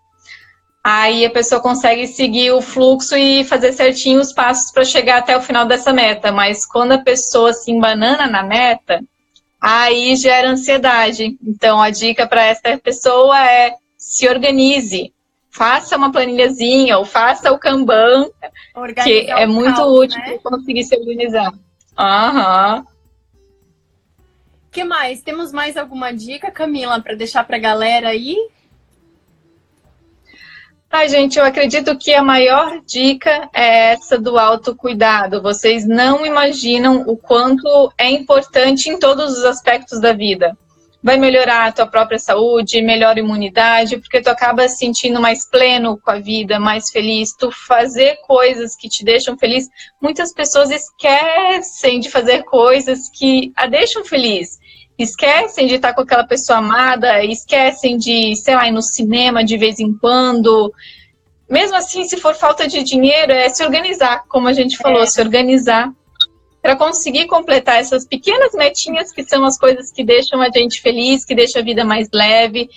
aí 0.83 1.25
a 1.25 1.31
pessoa 1.31 1.61
consegue 1.61 2.05
seguir 2.05 2.51
o 2.51 2.61
fluxo 2.61 3.17
e 3.17 3.43
fazer 3.43 3.73
certinho 3.73 4.21
os 4.21 4.31
passos 4.31 4.71
para 4.71 4.85
chegar 4.85 5.17
até 5.17 5.35
o 5.35 5.41
final 5.41 5.65
dessa 5.65 5.91
meta. 5.91 6.31
Mas 6.31 6.63
quando 6.63 6.91
a 6.91 6.99
pessoa 6.99 7.53
se 7.53 7.71
embanana 7.71 8.27
na 8.27 8.43
meta, 8.43 9.03
aí 9.59 10.15
gera 10.15 10.49
ansiedade. 10.49 11.37
Então, 11.43 11.81
a 11.81 11.89
dica 11.89 12.27
para 12.27 12.43
essa 12.43 12.77
pessoa 12.77 13.39
é 13.49 13.75
se 13.97 14.27
organize. 14.27 15.13
faça 15.51 15.97
uma 15.97 16.11
planilhazinha 16.11 16.97
ou 16.97 17.05
faça 17.05 17.51
o 17.51 17.59
Kanban, 17.59 18.29
Organizar 18.75 19.03
que 19.03 19.31
é 19.31 19.45
muito 19.45 19.75
caos, 19.75 19.99
útil 19.99 20.19
né? 20.19 20.37
para 20.37 20.51
conseguir 20.57 20.83
se 20.83 20.95
organizar. 20.95 21.51
Aham. 21.97 22.85
que 24.71 24.83
mais? 24.83 25.21
Temos 25.21 25.51
mais 25.51 25.75
alguma 25.75 26.13
dica, 26.13 26.51
Camila, 26.51 27.01
para 27.01 27.15
deixar 27.15 27.43
para 27.43 27.57
a 27.57 27.59
galera 27.59 28.09
aí? 28.09 28.37
Ai, 30.91 31.07
gente, 31.07 31.37
eu 31.37 31.45
acredito 31.45 31.95
que 31.95 32.15
a 32.15 32.23
maior 32.23 32.81
dica 32.83 33.47
é 33.53 33.91
essa 33.91 34.17
do 34.17 34.39
autocuidado. 34.39 35.39
Vocês 35.39 35.85
não 35.87 36.25
imaginam 36.25 37.03
o 37.05 37.15
quanto 37.15 37.93
é 37.95 38.09
importante 38.09 38.89
em 38.89 38.97
todos 38.97 39.37
os 39.37 39.45
aspectos 39.45 40.01
da 40.01 40.13
vida. 40.13 40.57
Vai 41.01 41.15
melhorar 41.15 41.67
a 41.67 41.71
tua 41.71 41.85
própria 41.85 42.17
saúde, 42.17 42.81
melhora 42.81 43.19
a 43.19 43.23
imunidade, 43.23 43.99
porque 43.99 44.19
tu 44.19 44.29
acaba 44.29 44.67
se 44.67 44.79
sentindo 44.79 45.21
mais 45.21 45.47
pleno 45.47 45.95
com 45.95 46.09
a 46.09 46.19
vida, 46.19 46.59
mais 46.59 46.89
feliz. 46.89 47.35
Tu 47.37 47.51
fazer 47.51 48.17
coisas 48.25 48.75
que 48.75 48.89
te 48.89 49.05
deixam 49.05 49.37
feliz. 49.37 49.69
Muitas 50.01 50.33
pessoas 50.33 50.71
esquecem 50.71 51.99
de 51.99 52.09
fazer 52.09 52.43
coisas 52.45 53.09
que 53.15 53.53
a 53.55 53.67
deixam 53.67 54.03
feliz 54.03 54.58
esquecem 55.03 55.67
de 55.67 55.75
estar 55.75 55.93
com 55.93 56.01
aquela 56.01 56.25
pessoa 56.25 56.59
amada, 56.59 57.23
esquecem 57.23 57.97
de, 57.97 58.35
sei 58.35 58.55
lá, 58.55 58.67
ir 58.67 58.71
no 58.71 58.81
cinema 58.81 59.43
de 59.43 59.57
vez 59.57 59.79
em 59.79 59.93
quando. 59.93 60.73
Mesmo 61.49 61.77
assim, 61.77 62.03
se 62.03 62.17
for 62.17 62.35
falta 62.35 62.67
de 62.67 62.83
dinheiro, 62.83 63.31
é 63.31 63.49
se 63.49 63.63
organizar, 63.63 64.25
como 64.27 64.47
a 64.47 64.53
gente 64.53 64.77
falou, 64.77 65.01
é. 65.01 65.05
se 65.05 65.21
organizar 65.21 65.91
para 66.61 66.75
conseguir 66.75 67.25
completar 67.27 67.79
essas 67.79 68.05
pequenas 68.05 68.53
metinhas 68.53 69.11
que 69.11 69.23
são 69.23 69.45
as 69.45 69.57
coisas 69.57 69.91
que 69.91 70.03
deixam 70.03 70.41
a 70.41 70.49
gente 70.49 70.81
feliz, 70.81 71.23
que 71.23 71.33
deixam 71.33 71.61
a 71.61 71.65
vida 71.65 71.85
mais 71.85 72.09
leve, 72.13 72.69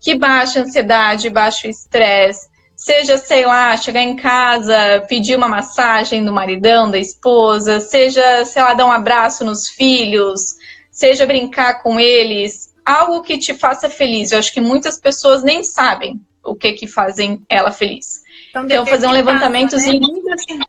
que 0.00 0.14
baixa 0.14 0.60
a 0.60 0.62
ansiedade, 0.64 1.30
baixa 1.30 1.66
o 1.66 1.70
estresse. 1.70 2.50
Seja, 2.76 3.16
sei 3.16 3.46
lá, 3.46 3.76
chegar 3.76 4.02
em 4.02 4.16
casa, 4.16 5.04
pedir 5.08 5.36
uma 5.36 5.48
massagem 5.48 6.24
do 6.24 6.32
maridão, 6.32 6.90
da 6.90 6.98
esposa, 6.98 7.80
seja, 7.80 8.44
sei 8.44 8.62
lá, 8.62 8.74
dar 8.74 8.86
um 8.86 8.92
abraço 8.92 9.44
nos 9.44 9.68
filhos, 9.68 10.56
seja 10.92 11.26
brincar 11.26 11.82
com 11.82 11.98
eles, 11.98 12.72
algo 12.84 13.22
que 13.22 13.38
te 13.38 13.54
faça 13.54 13.88
feliz. 13.88 14.30
Eu 14.30 14.38
acho 14.38 14.52
que 14.52 14.60
muitas 14.60 15.00
pessoas 15.00 15.42
nem 15.42 15.64
sabem 15.64 16.20
o 16.44 16.54
que 16.54 16.72
que 16.72 16.86
fazem 16.86 17.42
ela 17.48 17.72
feliz. 17.72 18.22
Então, 18.50 18.64
então 18.64 18.86
fazer 18.86 19.06
um 19.06 19.12
levantamentozinho 19.12 20.22
né? 20.22 20.34
assim. 20.34 20.60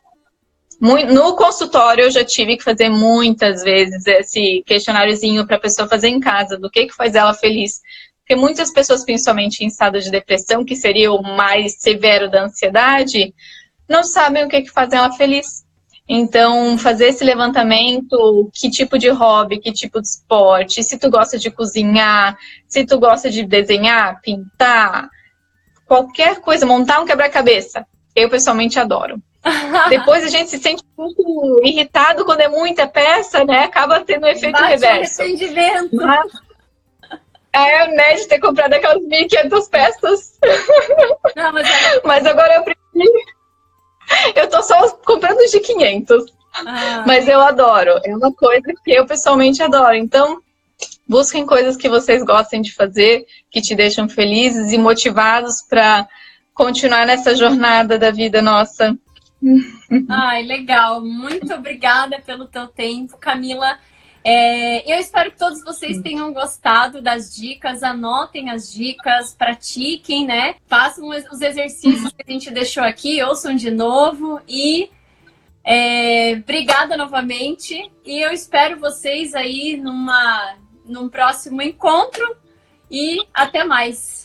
No 0.80 1.36
consultório 1.36 2.06
eu 2.06 2.12
já 2.12 2.24
tive 2.26 2.58
que 2.58 2.64
fazer 2.64 2.90
muitas 2.90 3.64
vezes 3.64 4.06
esse 4.06 4.64
questionáriozinho 4.66 5.46
para 5.46 5.58
a 5.58 5.60
pessoa 5.60 5.88
fazer 5.88 6.10
em 6.10 6.20
casa, 6.20 6.58
do 6.58 6.70
que 6.70 6.88
que 6.88 6.96
faz 6.96 7.16
ela 7.16 7.34
feliz. 7.34 7.82
Porque 8.20 8.36
muitas 8.36 8.72
pessoas, 8.72 9.04
principalmente 9.04 9.64
em 9.64 9.68
estado 9.68 10.00
de 10.00 10.10
depressão, 10.10 10.64
que 10.64 10.76
seria 10.76 11.12
o 11.12 11.22
mais 11.22 11.76
severo 11.80 12.30
da 12.30 12.46
ansiedade, 12.46 13.34
não 13.88 14.04
sabem 14.04 14.46
o 14.46 14.50
que 14.50 14.62
que 14.62 14.72
faz 14.72 14.94
ela 14.94 15.12
feliz. 15.12 15.63
Então, 16.08 16.78
fazer 16.78 17.08
esse 17.08 17.24
levantamento, 17.24 18.50
que 18.54 18.70
tipo 18.70 18.98
de 18.98 19.10
hobby, 19.10 19.60
que 19.60 19.72
tipo 19.72 20.02
de 20.02 20.08
esporte, 20.08 20.84
se 20.84 20.98
tu 20.98 21.10
gosta 21.10 21.40
de 21.40 21.50
cozinhar, 21.50 22.38
se 22.68 22.86
tu 22.86 23.00
gosta 23.00 23.30
de 23.30 23.44
desenhar, 23.44 24.20
pintar, 24.22 25.10
qualquer 25.86 26.42
coisa, 26.42 26.66
montar 26.66 27.00
um 27.00 27.06
quebra-cabeça, 27.06 27.86
eu 28.14 28.30
pessoalmente 28.30 28.78
adoro. 28.78 29.22
Depois 29.90 30.24
a 30.24 30.30
gente 30.30 30.50
se 30.50 30.58
sente 30.58 30.84
muito 30.98 31.62
irritado 31.64 32.26
quando 32.26 32.42
é 32.42 32.48
muita 32.48 32.88
peça, 32.88 33.44
né? 33.46 33.64
Acaba 33.64 34.02
tendo 34.02 34.26
um 34.26 34.30
efeito 34.30 34.54
Bate 34.54 34.68
reverso. 34.68 35.22
Um 35.22 35.26
Mas, 35.94 36.32
é, 37.54 37.88
né, 37.88 38.14
de 38.16 38.28
ter 38.28 38.40
comprado 38.40 38.74
aquelas 38.74 39.04
1.500 39.04 39.70
peças. 39.70 40.40
Não, 41.36 41.54
mas, 41.54 41.70
é... 41.70 42.02
mas 42.04 42.26
agora 42.26 42.56
eu 42.56 42.64
prefiro 42.64 43.34
eu 44.36 44.50
tô 44.50 44.62
só 44.62 44.90
comprando 45.06 45.40
de 45.50 45.60
500. 45.60 46.26
Ah. 46.66 47.04
Mas 47.06 47.28
eu 47.28 47.42
adoro. 47.42 48.00
É 48.04 48.16
uma 48.16 48.32
coisa 48.32 48.74
que 48.84 48.92
eu 48.92 49.06
pessoalmente 49.06 49.62
adoro. 49.62 49.96
Então, 49.96 50.42
busquem 51.08 51.46
coisas 51.46 51.76
que 51.76 51.90
vocês 51.90 52.24
gostem 52.24 52.62
de 52.62 52.74
fazer, 52.74 53.26
que 53.50 53.62
te 53.62 53.76
deixam 53.76 54.08
felizes 54.08 54.72
e 54.72 54.78
motivados 54.78 55.62
para 55.62 56.08
continuar 56.54 57.06
nessa 57.06 57.36
jornada 57.36 57.98
da 57.98 58.12
vida 58.12 58.42
nossa. 58.42 58.96
Ai, 60.10 60.44
legal. 60.44 61.02
Muito 61.02 61.54
obrigada 61.54 62.22
pelo 62.26 62.46
teu 62.46 62.68
tempo, 62.68 63.18
Camila. 63.18 63.78
É, 64.24 64.92
eu 64.92 65.00
espero 65.00 65.32
que 65.32 65.38
todos 65.38 65.62
vocês 65.64 66.02
tenham 66.02 66.32
gostado 66.32 67.02
das 67.02 67.36
dicas, 67.36 67.84
anotem 67.84 68.50
as 68.50 68.72
dicas, 68.72 69.36
pratiquem, 69.36 70.26
né? 70.26 70.56
Façam 70.66 71.10
os 71.10 71.42
exercícios 71.42 72.14
que 72.14 72.24
a 72.26 72.32
gente 72.32 72.50
deixou 72.50 72.84
aqui, 72.84 73.22
ouçam 73.22 73.54
de 73.54 73.70
novo 73.70 74.40
e 74.48 74.90
é, 75.64 76.34
obrigada 76.34 76.96
novamente. 76.96 77.92
E 78.06 78.22
eu 78.22 78.32
espero 78.32 78.80
vocês 78.80 79.36
aí 79.36 79.76
numa, 79.76 80.56
num 80.86 81.10
próximo 81.10 81.62
encontro 81.62 82.38
e 82.90 83.18
até 83.34 83.66
mais. 83.66 84.24